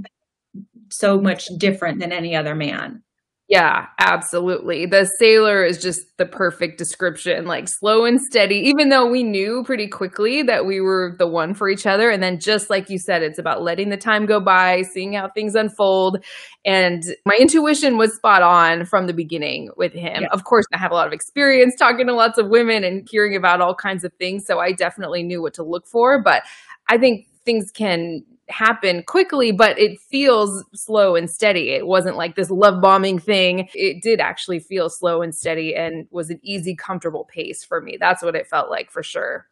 [0.90, 3.03] so much different than any other man.
[3.46, 4.86] Yeah, absolutely.
[4.86, 9.62] The sailor is just the perfect description, like slow and steady, even though we knew
[9.64, 12.08] pretty quickly that we were the one for each other.
[12.08, 15.28] And then, just like you said, it's about letting the time go by, seeing how
[15.28, 16.24] things unfold.
[16.64, 20.22] And my intuition was spot on from the beginning with him.
[20.22, 20.28] Yeah.
[20.32, 23.36] Of course, I have a lot of experience talking to lots of women and hearing
[23.36, 24.46] about all kinds of things.
[24.46, 26.22] So I definitely knew what to look for.
[26.22, 26.44] But
[26.88, 31.70] I think things can happen quickly, but it feels slow and steady.
[31.70, 33.68] It wasn't like this love bombing thing.
[33.74, 37.96] It did actually feel slow and steady and was an easy, comfortable pace for me.
[37.98, 39.46] That's what it felt like for sure.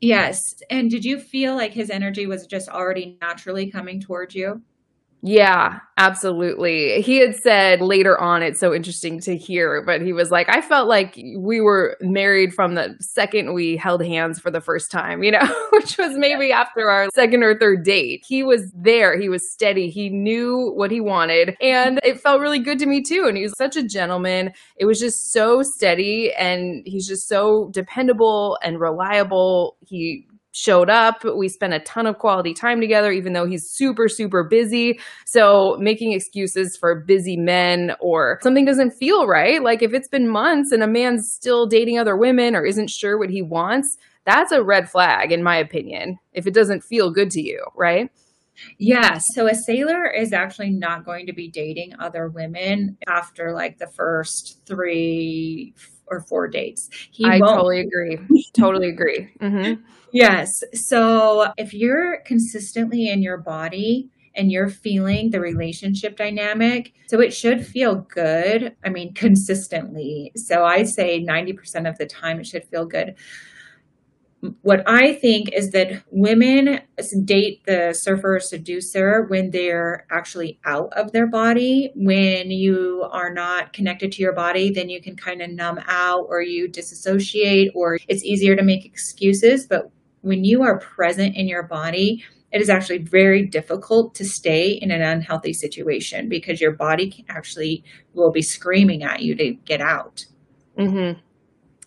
[0.00, 0.40] Yes.
[0.68, 4.60] And did you feel like his energy was just already naturally coming towards you?
[5.24, 7.00] Yeah, absolutely.
[7.00, 10.60] He had said later on, it's so interesting to hear, but he was like, I
[10.60, 15.22] felt like we were married from the second we held hands for the first time,
[15.22, 18.24] you know, which was maybe after our second or third date.
[18.26, 22.58] He was there, he was steady, he knew what he wanted, and it felt really
[22.58, 23.26] good to me too.
[23.28, 24.50] And he was such a gentleman.
[24.76, 29.76] It was just so steady, and he's just so dependable and reliable.
[29.86, 31.24] He showed up.
[31.24, 35.00] We spent a ton of quality time together, even though he's super, super busy.
[35.26, 39.62] So making excuses for busy men or something doesn't feel right.
[39.62, 43.18] Like if it's been months and a man's still dating other women or isn't sure
[43.18, 47.30] what he wants, that's a red flag, in my opinion, if it doesn't feel good
[47.32, 48.10] to you, right?
[48.78, 49.24] Yes.
[49.34, 53.88] So a sailor is actually not going to be dating other women after like the
[53.88, 55.74] first three
[56.12, 56.88] or four dates.
[57.10, 57.56] He I won't.
[57.56, 58.18] totally agree.
[58.54, 59.32] totally agree.
[59.40, 59.82] Mm-hmm.
[60.12, 60.62] Yes.
[60.74, 66.94] So if you're consistently in your body, and you're feeling the relationship dynamic.
[67.08, 68.74] So it should feel good.
[68.84, 70.32] I mean, consistently.
[70.36, 73.14] So I say 90% of the time it should feel good
[74.62, 76.80] what I think is that women
[77.24, 81.92] date the surfer seducer when they're actually out of their body.
[81.94, 86.26] When you are not connected to your body, then you can kind of numb out
[86.28, 89.66] or you disassociate or it's easier to make excuses.
[89.66, 94.70] But when you are present in your body, it is actually very difficult to stay
[94.70, 99.80] in an unhealthy situation because your body actually will be screaming at you to get
[99.80, 100.26] out.
[100.76, 101.20] Mm-hmm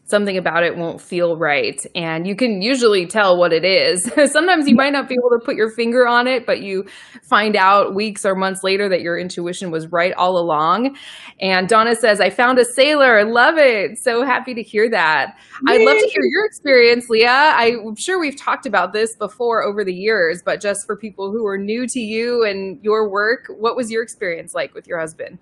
[0.06, 1.84] something about it won't feel right.
[1.96, 4.04] And you can usually tell what it is.
[4.32, 6.86] Sometimes you might not be able to put your finger on it, but you
[7.24, 10.96] find out weeks or months later that your intuition was right all along.
[11.42, 13.20] And Donna says, I found a sailor.
[13.20, 13.98] I Love it.
[13.98, 15.36] So happy to hear that.
[15.68, 15.74] Yay.
[15.74, 17.54] I'd love to hear your experience, Leigha.
[17.56, 21.46] I'm sure we've talked about this before over the years, but just for people who
[21.46, 25.40] are new to you and your work, what was your experience like with your husband?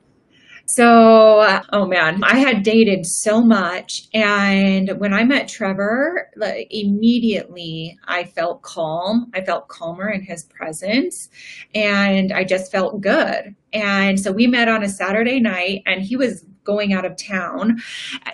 [0.66, 4.08] So, uh, oh man, I had dated so much.
[4.14, 9.30] And when I met Trevor, like, immediately I felt calm.
[9.34, 11.30] I felt calmer in his presence
[11.76, 13.56] and I just felt good.
[13.74, 17.80] And so we met on a Saturday night and he was going out of town.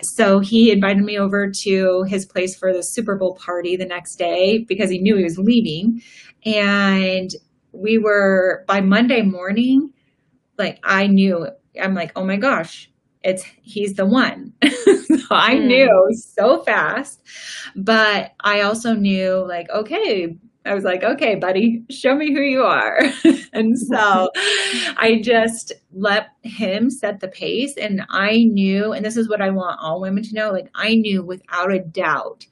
[0.02, 4.16] So he invited me over to his place for the Super Bowl party the next
[4.16, 6.00] day because he knew he was leaving.
[6.46, 7.30] And
[7.72, 9.92] we were by Monday morning,
[10.58, 11.48] like I knew
[11.80, 12.90] I'm like, oh my gosh,
[13.22, 14.52] it's he's the one.
[14.64, 15.66] so I mm.
[15.66, 17.20] knew so fast,
[17.76, 22.62] but I also knew like, okay, I was like, okay, buddy, show me who you
[22.62, 23.00] are.
[23.52, 27.76] and so I just let him set the pace.
[27.78, 30.94] And I knew, and this is what I want all women to know like, I
[30.96, 32.46] knew without a doubt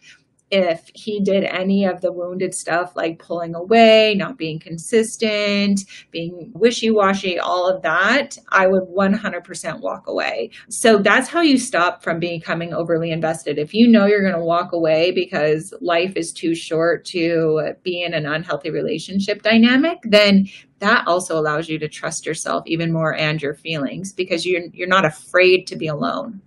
[0.51, 5.81] if he did any of the wounded stuff like pulling away, not being consistent,
[6.11, 10.51] being wishy washy, all of that, I would 100% walk away.
[10.71, 13.59] So that's how you stop from becoming overly invested.
[13.59, 18.03] If you know you're going to walk away because life is too short to be
[18.03, 20.49] in an unhealthy relationship dynamic, then
[20.81, 24.89] that also allows you to trust yourself even more and your feelings because you're you're
[24.89, 26.41] not afraid to be alone.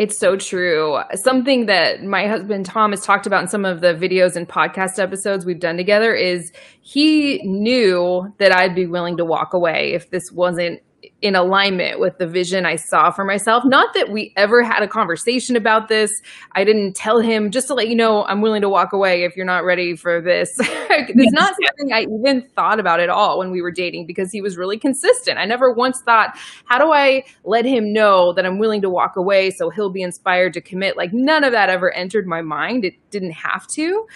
[0.00, 0.98] It's so true.
[1.12, 4.98] Something that my husband Tom has talked about in some of the videos and podcast
[4.98, 10.08] episodes we've done together is he knew that I'd be willing to walk away if
[10.08, 10.80] this wasn't
[11.22, 13.64] in alignment with the vision I saw for myself.
[13.64, 16.22] Not that we ever had a conversation about this.
[16.52, 19.36] I didn't tell him just to let you know I'm willing to walk away if
[19.36, 20.54] you're not ready for this.
[20.60, 21.32] it's yes.
[21.32, 24.56] not something I even thought about at all when we were dating because he was
[24.56, 25.38] really consistent.
[25.38, 29.16] I never once thought, how do I let him know that I'm willing to walk
[29.16, 30.96] away so he'll be inspired to commit?
[30.96, 32.84] Like none of that ever entered my mind.
[32.84, 34.06] It didn't have to.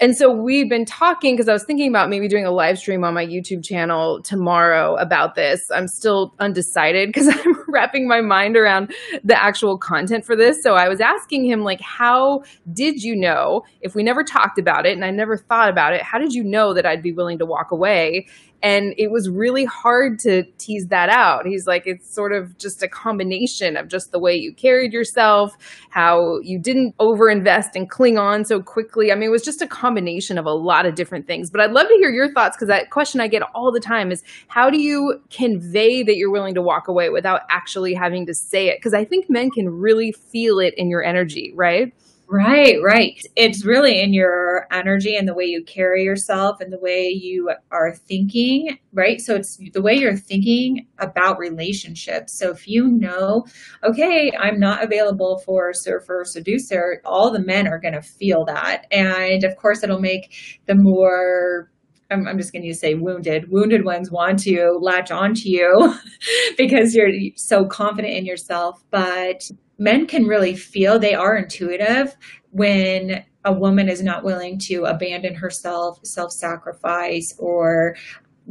[0.00, 3.02] And so we've been talking because I was thinking about maybe doing a live stream
[3.02, 5.60] on my YouTube channel tomorrow about this.
[5.74, 10.62] I'm still undecided because I'm wrapping my mind around the actual content for this.
[10.62, 14.86] So I was asking him, like, how did you know if we never talked about
[14.86, 16.02] it and I never thought about it?
[16.02, 18.28] How did you know that I'd be willing to walk away?
[18.60, 21.46] And it was really hard to tease that out.
[21.46, 25.56] He's like, it's sort of just a combination of just the way you carried yourself,
[25.90, 29.12] how you didn't overinvest and cling on so quickly.
[29.12, 31.50] I mean, it was just a combination of a lot of different things.
[31.50, 34.10] But I'd love to hear your thoughts because that question I get all the time
[34.10, 38.34] is how do you convey that you're willing to walk away without actually having to
[38.34, 38.78] say it?
[38.78, 41.92] Because I think men can really feel it in your energy, right?
[42.30, 43.18] Right, right.
[43.36, 47.50] It's really in your energy and the way you carry yourself and the way you
[47.70, 49.18] are thinking, right?
[49.18, 52.38] So it's the way you're thinking about relationships.
[52.38, 53.46] So if you know,
[53.82, 58.84] okay, I'm not available for surfer seducer, all the men are going to feel that.
[58.90, 61.70] And of course, it'll make the more
[62.10, 63.50] I'm, I'm, just going to say wounded.
[63.50, 65.94] Wounded ones want to latch onto you
[66.58, 68.82] because you're so confident in yourself.
[68.90, 69.42] But
[69.78, 72.16] men can really feel they are intuitive
[72.50, 77.96] when a woman is not willing to abandon herself, self sacrifice, or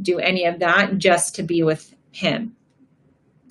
[0.01, 2.56] do any of that just to be with him.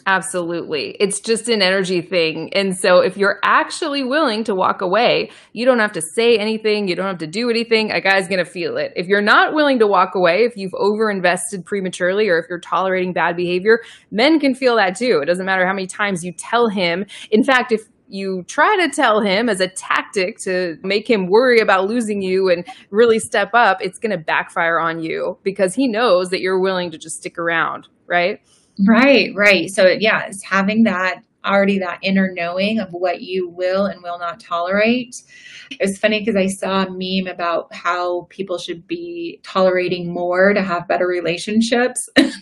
[0.09, 0.97] Absolutely.
[1.01, 2.55] It's just an energy thing.
[2.55, 6.87] And so if you're actually willing to walk away, you don't have to say anything,
[6.87, 7.91] you don't have to do anything.
[7.91, 8.93] A guy's going to feel it.
[8.95, 13.13] If you're not willing to walk away, if you've overinvested prematurely or if you're tolerating
[13.13, 13.81] bad behavior,
[14.13, 15.19] men can feel that too.
[15.21, 17.05] It doesn't matter how many times you tell him.
[17.33, 21.59] In fact, if you try to tell him as a tactic to make him worry
[21.59, 25.89] about losing you and really step up, it's going to backfire on you because he
[25.89, 28.39] knows that you're willing to just stick around, right?
[28.85, 29.71] Right, right.
[29.71, 34.19] So yeah, it's having that already that inner knowing of what you will and will
[34.19, 35.23] not tolerate.
[35.71, 40.53] It was funny because I saw a meme about how people should be tolerating more
[40.53, 42.09] to have better relationships.
[42.17, 42.33] I'm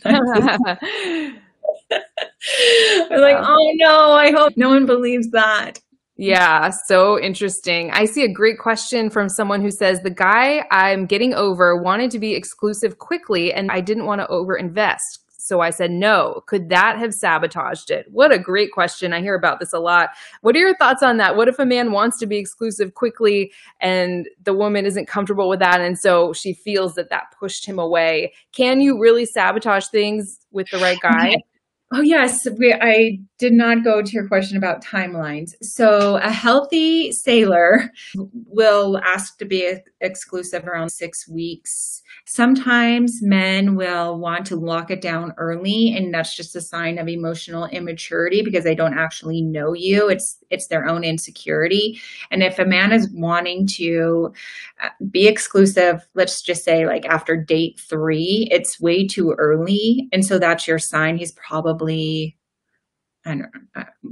[3.21, 5.81] like, oh no, I hope no one believes that.
[6.17, 7.91] Yeah, so interesting.
[7.91, 12.13] I see a great question from someone who says the guy I'm getting over wanted
[12.13, 15.24] to be exclusive quickly and I didn't want to over invest.
[15.45, 16.43] So I said no.
[16.47, 18.07] Could that have sabotaged it?
[18.11, 19.13] What a great question.
[19.13, 20.11] I hear about this a lot.
[20.41, 21.37] What are your thoughts on that?
[21.37, 25.59] What if a man wants to be exclusive quickly and the woman isn't comfortable with
[25.61, 28.33] that and so she feels that that pushed him away?
[28.53, 31.35] Can you really sabotage things with the right guy?
[31.93, 32.49] Oh, yes.
[32.59, 35.53] We, I did not go to your question about timelines.
[35.63, 44.19] So, a healthy sailor will ask to be exclusive around six weeks Sometimes men will
[44.19, 48.65] want to lock it down early and that's just a sign of emotional immaturity because
[48.65, 50.09] they don't actually know you.
[50.09, 52.01] It's it's their own insecurity.
[52.31, 54.33] And if a man is wanting to
[54.83, 60.25] uh, be exclusive, let's just say like after date 3, it's way too early and
[60.25, 62.37] so that's your sign he's probably
[63.27, 63.51] I don't.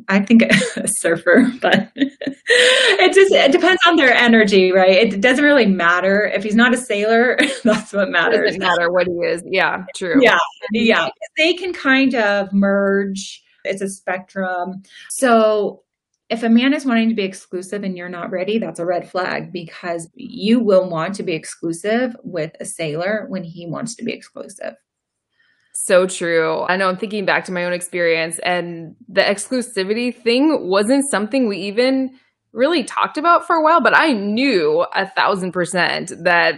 [0.09, 0.43] I think
[0.77, 4.91] a surfer, but it just it depends on their energy, right?
[4.91, 7.37] It doesn't really matter if he's not a sailor.
[7.65, 8.55] That's what matters.
[8.55, 9.43] It doesn't matter what he is.
[9.47, 10.23] Yeah, true.
[10.23, 10.39] Yeah,
[10.73, 11.09] yeah.
[11.37, 13.43] They can kind of merge.
[13.65, 14.83] It's a spectrum.
[15.11, 15.83] So
[16.31, 19.09] if a man is wanting to be exclusive and you're not ready, that's a red
[19.09, 24.05] flag because you will want to be exclusive with a sailor when he wants to
[24.05, 24.75] be exclusive.
[25.73, 26.63] So true.
[26.63, 31.49] I know I'm thinking back to my own experience, and the exclusivity thing wasn't something
[31.49, 32.11] we even
[32.53, 36.55] really talked about for a while, but I knew a thousand percent that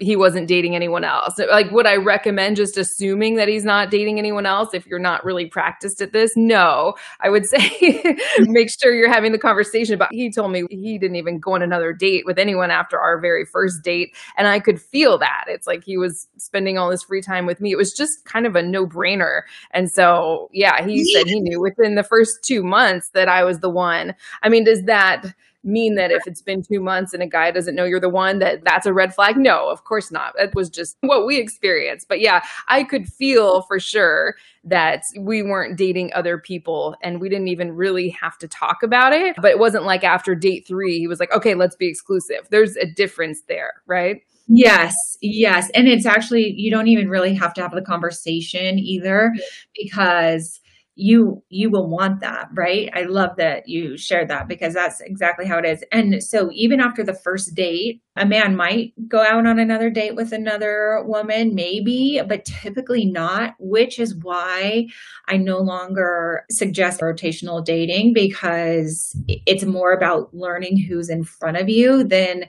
[0.00, 1.38] he wasn't dating anyone else.
[1.38, 5.24] Like, would I recommend just assuming that he's not dating anyone else if you're not
[5.24, 6.32] really practiced at this?
[6.36, 10.12] No, I would say make sure you're having the conversation about.
[10.12, 13.44] He told me he didn't even go on another date with anyone after our very
[13.44, 14.16] first date.
[14.36, 15.44] And I could feel that.
[15.46, 17.70] It's like he was spending all this free time with me.
[17.72, 19.42] It was just kind of a no brainer.
[19.70, 23.60] And so, yeah, he said he knew within the first two months that I was
[23.60, 24.14] the one.
[24.42, 27.74] I mean, does that, mean that if it's been two months and a guy doesn't
[27.74, 29.36] know you're the one that that's a red flag?
[29.36, 30.32] No of course not.
[30.38, 32.08] It was just what we experienced.
[32.08, 34.34] But yeah i could feel for sure
[34.64, 39.12] that we weren't dating other people and we didn't even really have to talk about
[39.12, 39.36] it.
[39.40, 42.48] But it wasn't like after date three he was like okay let's be exclusive.
[42.50, 44.22] There's a difference there right?
[44.48, 45.70] Yes, yes.
[45.74, 49.32] And it's actually, you don't even really have to have the conversation either
[49.76, 50.60] because
[50.98, 52.90] you you will want that right?
[52.92, 55.84] I love that you shared that because that's exactly how it is.
[55.92, 60.16] And so even after the first date a man might go out on another date
[60.16, 64.86] with another woman maybe but typically not which is why
[65.28, 71.68] i no longer suggest rotational dating because it's more about learning who's in front of
[71.68, 72.44] you than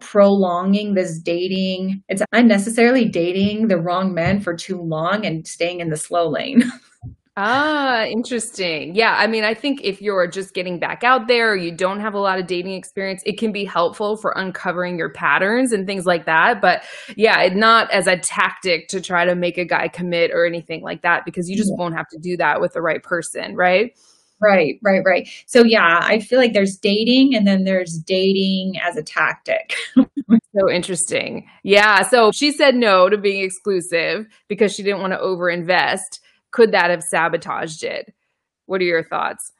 [0.00, 2.02] prolonging this dating.
[2.08, 6.62] It's unnecessarily dating the wrong men for too long and staying in the slow lane
[7.36, 8.94] Ah, interesting.
[8.94, 11.98] Yeah, I mean, I think if you're just getting back out there, or you don't
[11.98, 15.84] have a lot of dating experience, it can be helpful for uncovering your patterns and
[15.84, 16.60] things like that.
[16.60, 16.84] But
[17.16, 21.02] yeah, not as a tactic to try to make a guy commit or anything like
[21.02, 21.82] that, because you just yeah.
[21.82, 23.98] won't have to do that with the right person, right?
[24.40, 25.28] Right, right, right.
[25.46, 29.74] So yeah, I feel like there's dating and then there's dating as a tactic.
[29.96, 31.48] so interesting.
[31.64, 32.02] Yeah.
[32.02, 36.20] So she said no to being exclusive because she didn't want to overinvest
[36.54, 38.14] could that have sabotaged it?
[38.66, 39.52] What are your thoughts?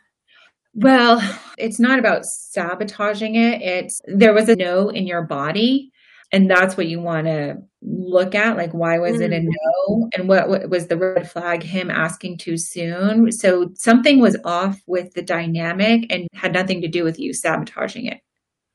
[0.74, 1.20] Well,
[1.59, 3.61] it's not about sabotaging it.
[3.62, 5.90] It's there was a no in your body.
[6.32, 8.57] And that's what you want to look at.
[8.57, 9.32] Like, why was mm-hmm.
[9.32, 9.49] it a mm.
[9.51, 10.09] no?
[10.16, 11.62] And what, what was the red flag?
[11.62, 13.30] Him asking too soon.
[13.30, 18.07] So something was off with the dynamic and had nothing to do with you sabotaging
[18.07, 18.20] it.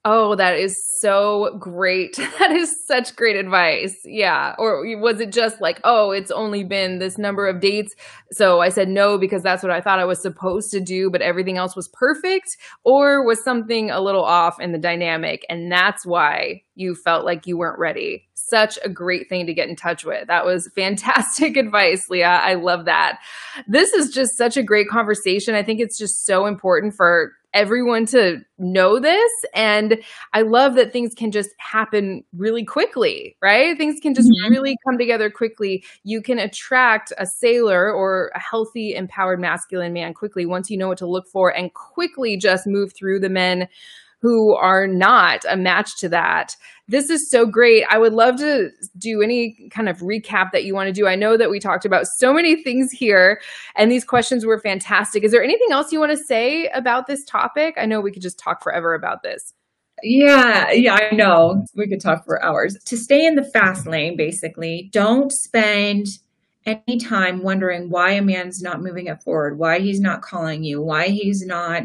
[0.05, 2.17] Oh, that is so great.
[2.39, 3.97] That is such great advice.
[4.05, 4.55] Yeah.
[4.57, 7.93] Or was it just like, oh, it's only been this number of dates.
[8.31, 11.21] So I said no because that's what I thought I was supposed to do, but
[11.21, 12.47] everything else was perfect?
[12.85, 15.45] Or was something a little off in the dynamic?
[15.49, 18.28] And that's why you felt like you weren't ready.
[18.49, 20.27] Such a great thing to get in touch with.
[20.27, 22.41] That was fantastic advice, Leigha.
[22.41, 23.19] I love that.
[23.67, 25.55] This is just such a great conversation.
[25.55, 29.31] I think it's just so important for everyone to know this.
[29.55, 29.99] And
[30.33, 33.77] I love that things can just happen really quickly, right?
[33.77, 34.51] Things can just mm-hmm.
[34.51, 35.83] really come together quickly.
[36.03, 40.89] You can attract a sailor or a healthy, empowered masculine man quickly once you know
[40.89, 43.67] what to look for and quickly just move through the men
[44.21, 46.55] who are not a match to that.
[46.87, 47.85] This is so great.
[47.89, 51.07] I would love to do any kind of recap that you want to do.
[51.07, 53.39] I know that we talked about so many things here
[53.75, 55.23] and these questions were fantastic.
[55.23, 57.75] Is there anything else you want to say about this topic?
[57.77, 59.53] I know we could just talk forever about this.
[60.01, 61.65] Yeah, yeah, I know.
[61.75, 62.77] We could talk for hours.
[62.85, 66.07] To stay in the fast lane, basically, don't spend
[66.65, 70.81] any time wondering why a man's not moving it forward, why he's not calling you,
[70.81, 71.83] why he's not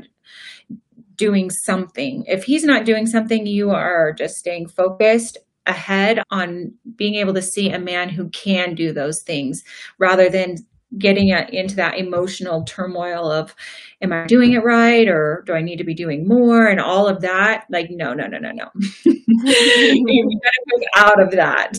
[1.17, 2.25] doing something.
[2.27, 7.43] If he's not doing something, you are just staying focused ahead on being able to
[7.43, 9.65] see a man who can do those things
[9.99, 10.57] rather than
[10.99, 13.55] getting into that emotional turmoil of
[14.01, 15.09] am i doing it right?
[15.09, 16.67] Or do i need to be doing more?
[16.67, 17.65] And all of that.
[17.71, 18.71] Like no no no no no.
[19.07, 21.79] You gotta move out of that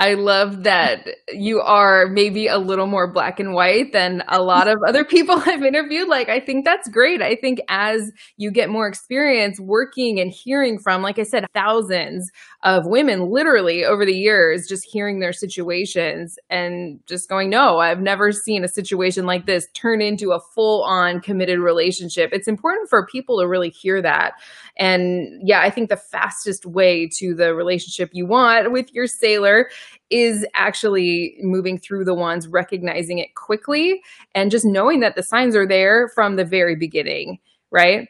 [0.00, 4.66] I love that you are maybe a little more black and white than a lot
[4.66, 6.08] of other people I've interviewed.
[6.08, 7.20] Like, I think that's great.
[7.20, 12.30] I think as you get more experience working and hearing from, like I said, thousands
[12.62, 18.00] of women literally over the years, just hearing their situations and just going, no, I've
[18.00, 22.30] never seen a situation like this turn into a full on committed relationship.
[22.32, 24.32] It's important for people to really hear that.
[24.80, 29.68] And yeah, I think the fastest way to the relationship you want with your sailor
[30.08, 34.00] is actually moving through the ones, recognizing it quickly,
[34.34, 37.38] and just knowing that the signs are there from the very beginning,
[37.70, 38.08] right?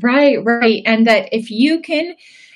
[0.00, 0.82] Right, right.
[0.86, 2.14] And that if you can,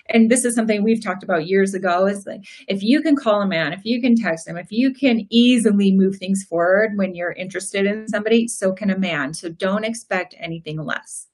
[0.09, 3.43] and this is something we've talked about years ago, is like if you can call
[3.43, 7.17] a man, if you can text him, if you can easily move things forward when
[7.17, 9.35] you're interested in somebody, so can a man.
[9.35, 11.27] So don't expect anything less.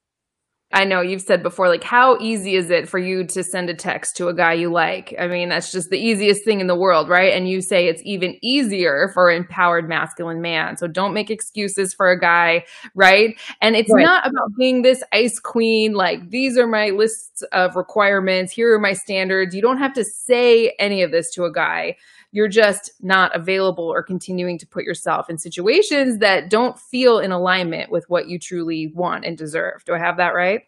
[0.75, 3.75] I know you've said before, like, how easy is it for you to send a
[3.75, 5.15] text to a guy you like?
[5.19, 7.33] I mean, that's just the easiest thing in the world, right?
[7.33, 10.77] And you say it's even easier for an empowered masculine man.
[10.77, 12.65] So don't make excuses for a guy,
[12.97, 13.39] right?
[13.61, 14.03] And it's right.
[14.03, 18.81] not about being this ice queen, like, these are my lists of requirements, here are
[18.81, 19.55] my standards.
[19.55, 21.97] You don't have to say any of this to a guy
[22.35, 27.31] you're just not available or continuing to put yourself in situations that don't feel in
[27.31, 29.85] alignment with what you truly want and deserve.
[29.85, 30.63] Do I have that right?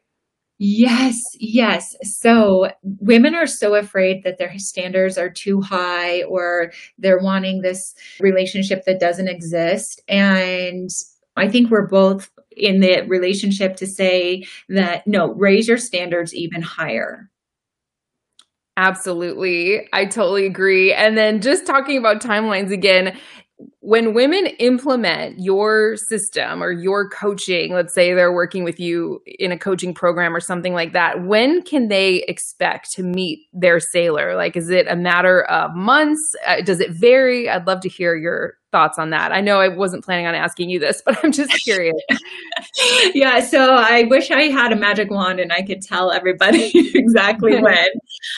[0.58, 1.96] Yes, yes.
[2.04, 7.96] So women are so afraid that their standards are too high or they're wanting this
[8.20, 10.00] relationship that doesn't exist.
[10.06, 10.88] And
[11.36, 16.62] I think we're both in the relationship to say that no, raise your standards even
[16.62, 17.28] higher.
[18.76, 19.88] Absolutely.
[19.92, 20.92] I totally agree.
[20.92, 23.16] And then just talking about timelines again,
[23.86, 29.52] when women implement your system or your coaching, let's say they're working with you in
[29.52, 34.34] a coaching program or something like that, when can they expect to meet their sailor?
[34.34, 36.34] Like, is it a matter of months?
[36.44, 37.48] Uh, does it vary?
[37.48, 39.32] I'd love to hear your thoughts on that.
[39.32, 41.96] I know I wasn't planning on asking you this, but I'm just curious.
[43.14, 47.58] yeah, so I wish I had a magic wand and I could tell everybody exactly
[47.60, 47.88] when.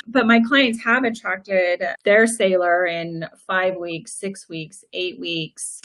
[0.06, 5.37] But my clients have attracted their sailor in five weeks, six weeks, eight weeks,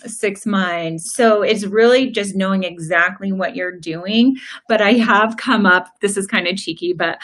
[0.05, 1.15] six months.
[1.15, 4.35] So it's really just knowing exactly what you're doing.
[4.67, 7.19] But I have come up, this is kind of cheeky, but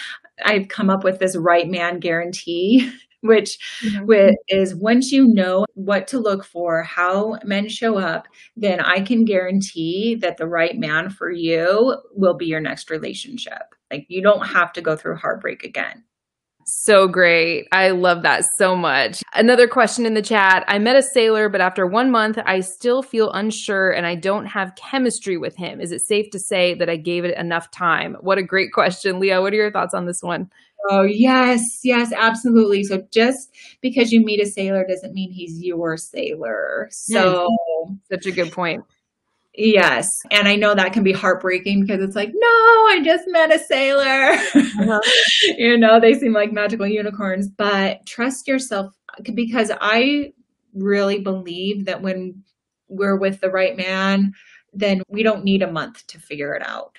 [0.45, 4.34] I've come up with this right man guarantee which mm-hmm.
[4.47, 9.25] is once you know what to look for, how men show up, then I can
[9.25, 13.75] guarantee that the right man for you will be your next relationship.
[13.91, 16.03] Like you don't have to go through heartbreak again.
[16.72, 17.67] So great.
[17.72, 19.24] I love that so much.
[19.34, 20.63] Another question in the chat.
[20.67, 24.45] I met a sailor, but after one month, I still feel unsure and I don't
[24.45, 25.82] have chemistry with him.
[25.82, 28.17] Is it safe to say that I gave it enough time?
[28.22, 29.20] What a great question.
[29.20, 30.51] Leigha, what are your thoughts on this one?
[30.89, 32.84] Oh, yes, yes, absolutely.
[32.84, 33.49] So just
[33.82, 36.88] because you meet a sailor doesn't mean he's your sailor.
[36.91, 37.49] So,
[38.09, 38.84] such a good point.
[39.55, 40.21] Yes.
[40.31, 43.59] And I know that can be heartbreaking because it's like, no, I just met a
[43.59, 44.31] sailor.
[44.33, 45.01] Uh-huh.
[45.57, 48.93] you know, they seem like magical unicorns, but trust yourself
[49.33, 50.33] because I
[50.73, 52.43] really believe that when
[52.87, 54.33] we're with the right man,
[54.73, 56.97] then we don't need a month to figure it out.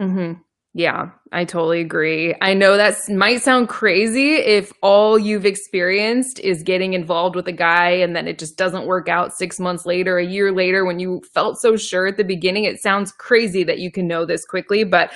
[0.00, 0.40] Mm-hmm.
[0.78, 2.36] Yeah, I totally agree.
[2.40, 7.52] I know that might sound crazy if all you've experienced is getting involved with a
[7.52, 11.00] guy and then it just doesn't work out six months later, a year later, when
[11.00, 12.62] you felt so sure at the beginning.
[12.62, 15.10] It sounds crazy that you can know this quickly, but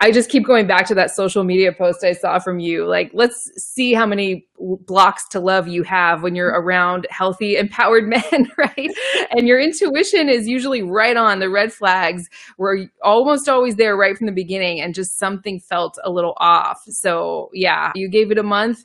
[0.00, 2.86] I just keep going back to that social media post I saw from you.
[2.86, 8.06] Like, let's see how many blocks to love you have when you're around healthy, empowered
[8.08, 8.90] men, right?
[9.30, 11.40] And your intuition is usually right on.
[11.40, 12.28] The red flags
[12.58, 16.82] were almost always there right from the beginning, and just something felt a little off.
[16.88, 18.84] So, yeah, you gave it a month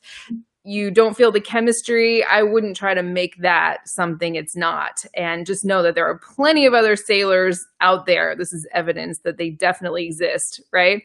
[0.63, 5.03] you don't feel the chemistry, I wouldn't try to make that something it's not.
[5.15, 8.35] And just know that there are plenty of other sailors out there.
[8.35, 11.03] This is evidence that they definitely exist, right?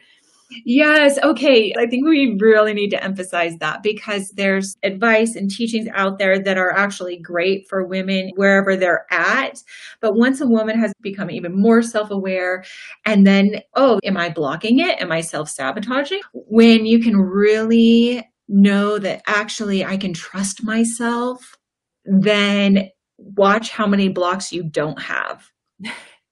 [0.65, 1.19] Yes.
[1.23, 1.75] Okay.
[1.77, 6.39] I think we really need to emphasize that because there's advice and teachings out there
[6.39, 9.63] that are actually great for women wherever they're at.
[10.01, 12.65] But once a woman has become even more self aware,
[13.05, 15.01] and then, oh, am I blocking it?
[15.03, 16.21] Am I self sabotaging?
[16.33, 21.57] When you can really know that actually I can trust myself,
[22.05, 25.51] then watch how many blocks you don't have.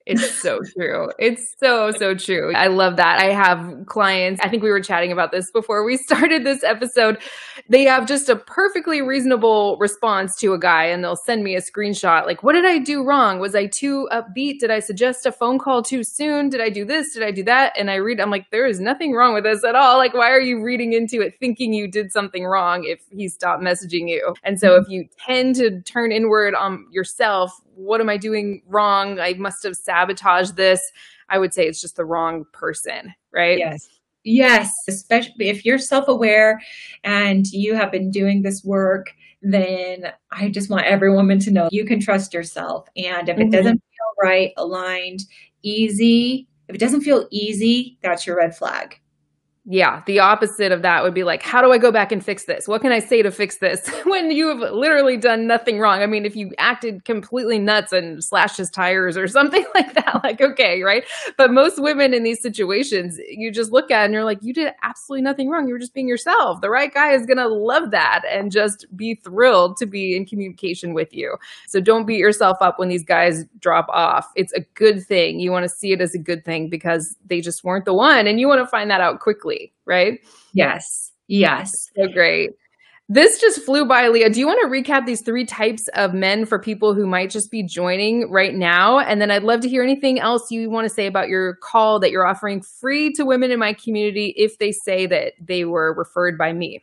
[0.06, 1.10] It's so true.
[1.18, 2.54] It's so, so true.
[2.54, 3.20] I love that.
[3.20, 7.18] I have clients, I think we were chatting about this before we started this episode.
[7.68, 11.60] They have just a perfectly reasonable response to a guy and they'll send me a
[11.60, 13.40] screenshot like, what did I do wrong?
[13.40, 14.60] Was I too upbeat?
[14.60, 16.50] Did I suggest a phone call too soon?
[16.50, 17.12] Did I do this?
[17.12, 17.72] Did I do that?
[17.76, 19.98] And I read, I'm like, there is nothing wrong with this at all.
[19.98, 23.60] Like, why are you reading into it thinking you did something wrong if he stopped
[23.60, 24.34] messaging you?
[24.44, 24.82] And so mm-hmm.
[24.84, 29.20] if you tend to turn inward on yourself, what am I doing wrong?
[29.20, 30.80] I must have sabotaged this.
[31.28, 33.58] I would say it's just the wrong person, right?
[33.58, 33.88] Yes.
[34.28, 36.60] Yes, especially if you're self aware
[37.04, 41.68] and you have been doing this work, then I just want every woman to know
[41.70, 42.88] you can trust yourself.
[42.96, 43.50] And if it mm-hmm.
[43.50, 45.20] doesn't feel right, aligned,
[45.62, 49.00] easy, if it doesn't feel easy, that's your red flag.
[49.68, 52.44] Yeah, the opposite of that would be like, how do I go back and fix
[52.44, 52.68] this?
[52.68, 56.02] What can I say to fix this when you have literally done nothing wrong?
[56.02, 60.20] I mean, if you acted completely nuts and slashed his tires or something like that,
[60.22, 61.02] like, okay, right?
[61.36, 64.72] But most women in these situations, you just look at and you're like, you did
[64.84, 65.66] absolutely nothing wrong.
[65.66, 66.60] You were just being yourself.
[66.60, 70.26] The right guy is going to love that and just be thrilled to be in
[70.26, 71.38] communication with you.
[71.66, 74.30] So don't beat yourself up when these guys drop off.
[74.36, 75.40] It's a good thing.
[75.40, 78.28] You want to see it as a good thing because they just weren't the one
[78.28, 80.20] and you want to find that out quickly right?
[80.52, 81.12] Yes.
[81.28, 81.90] Yes.
[81.96, 82.50] So great.
[83.08, 84.32] This just flew by, Leigha.
[84.32, 87.52] Do you want to recap these three types of men for people who might just
[87.52, 88.98] be joining right now?
[88.98, 92.00] And then I'd love to hear anything else you want to say about your call
[92.00, 95.94] that you're offering free to women in my community if they say that they were
[95.94, 96.82] referred by me.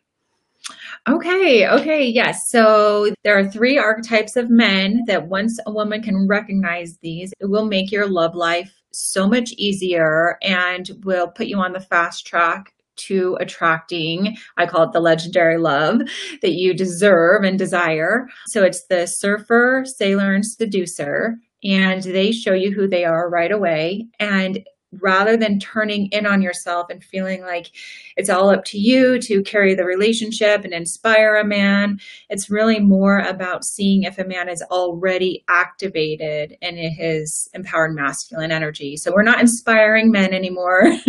[1.10, 2.50] Okay, okay, yes.
[2.50, 7.48] So there are three archetypes of men that once a woman can recognize these, it
[7.48, 12.26] will make your love life so much easier and will put you on the fast
[12.26, 16.02] track to attracting, I call it the legendary love
[16.41, 18.28] that you deserve and desire.
[18.48, 21.38] So it's the surfer, sailor, and seducer.
[21.64, 24.06] And they show you who they are right away.
[24.20, 24.60] And
[25.02, 27.72] rather than turning in on yourself and feeling like
[28.18, 32.80] it's all up to you to carry the relationship and inspire a man, it's really
[32.80, 38.98] more about seeing if a man is already activated in his empowered masculine energy.
[38.98, 40.84] So we're not inspiring men anymore.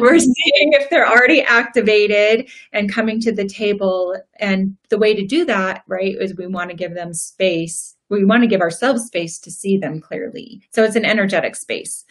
[0.00, 4.16] we're seeing if they're already activated and coming to the table.
[4.38, 7.96] And the way to do that, right, is we want to give them space.
[8.10, 10.62] We want to give ourselves space to see them clearly.
[10.72, 12.04] So it's an energetic space.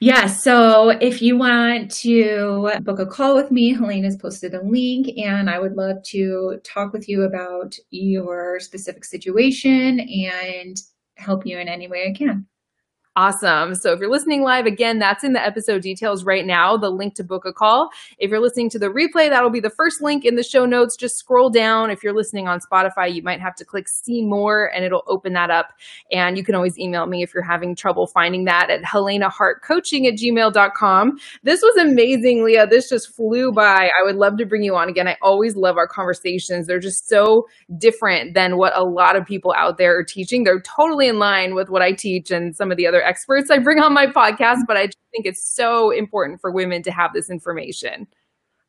[0.00, 0.26] Yeah.
[0.26, 5.08] So if you want to book a call with me, Helene has posted a link
[5.18, 10.76] and I would love to talk with you about your specific situation and
[11.16, 12.46] help you in any way I can.
[13.18, 13.74] Awesome.
[13.74, 17.16] So if you're listening live, again, that's in the episode details right now, the link
[17.16, 17.90] to book a call.
[18.20, 20.96] If you're listening to the replay, that'll be the first link in the show notes.
[20.96, 21.90] Just scroll down.
[21.90, 25.32] If you're listening on Spotify, you might have to click see more and it'll open
[25.32, 25.70] that up.
[26.12, 30.14] And you can always email me if you're having trouble finding that at helenahartcoaching at
[30.14, 31.18] gmail.com.
[31.42, 32.70] This was amazing, Leigha.
[32.70, 33.90] This just flew by.
[34.00, 35.08] I would love to bring you on again.
[35.08, 36.68] I always love our conversations.
[36.68, 37.48] They're just so
[37.78, 40.44] different than what a lot of people out there are teaching.
[40.44, 43.58] They're totally in line with what I teach and some of the other experts I
[43.58, 47.30] bring on my podcast, but I think it's so important for women to have this
[47.30, 48.06] information.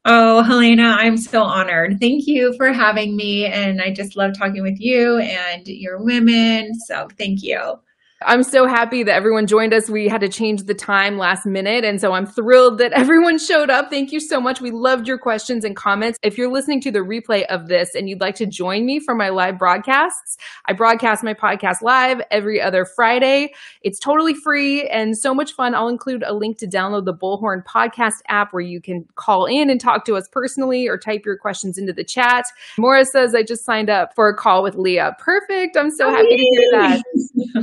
[0.05, 1.99] Oh, Helena, I'm so honored.
[1.99, 3.45] Thank you for having me.
[3.45, 6.73] And I just love talking with you and your women.
[6.87, 7.79] So thank you.
[8.21, 9.89] I'm so happy that everyone joined us.
[9.89, 11.85] We had to change the time last minute.
[11.85, 13.89] And so I'm thrilled that everyone showed up.
[13.89, 14.59] Thank you so much.
[14.59, 16.19] We loved your questions and comments.
[16.21, 19.15] If you're listening to the replay of this and you'd like to join me for
[19.15, 23.53] my live broadcasts, I broadcast my podcast live every other Friday.
[23.83, 25.73] It's totally free and so much fun.
[25.73, 29.69] I'll include a link to download the Bullhorn podcast app where you can call in
[29.69, 32.47] and talk to us personally or type your questions into the chat.
[32.77, 35.17] Morris says, I just signed up for a call with Leigha.
[35.19, 35.77] Perfect.
[35.77, 37.03] I'm so oh, happy to hear that.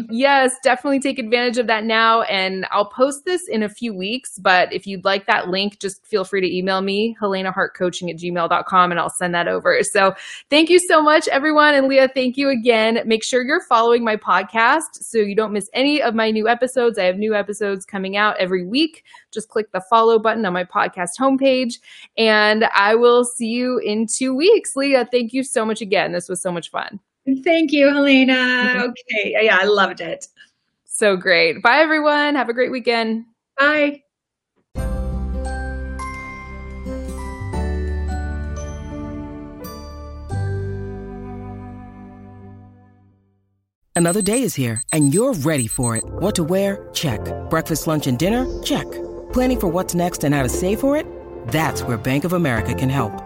[0.11, 2.23] yes yes, definitely take advantage of that now.
[2.23, 4.39] And I'll post this in a few weeks.
[4.39, 8.91] But if you'd like that link, just feel free to email me, helenahartcoaching at gmail.com,
[8.91, 9.83] and I'll send that over.
[9.83, 10.15] So
[10.51, 11.75] thank you so much, everyone.
[11.75, 13.01] And Leigha, thank you again.
[13.07, 16.99] Make sure you're following my podcast so you don't miss any of my new episodes.
[16.99, 19.05] I have new episodes coming out every week.
[19.33, 21.79] Just click the follow button on my podcast homepage.
[22.17, 24.75] And I will see you in two weeks.
[24.75, 26.13] Leigha, thank you so much again.
[26.13, 27.01] This was so much fun.
[27.45, 28.33] Thank you, Helena.
[28.33, 28.81] Mm-hmm.
[28.83, 29.37] Okay.
[29.45, 30.27] Yeah, I loved it.
[30.85, 31.63] So great.
[31.63, 32.35] Bye, everyone.
[32.37, 33.27] Have a great weekend.
[33.59, 34.03] Bye.
[43.97, 46.05] Another day is here, and you're ready for it.
[46.07, 46.89] What to wear?
[46.93, 47.21] Check.
[47.49, 48.47] Breakfast, lunch, and dinner?
[48.63, 48.85] Check.
[49.33, 51.07] Planning for what's next and how to save for it?
[51.49, 53.26] That's where Bank of America can help.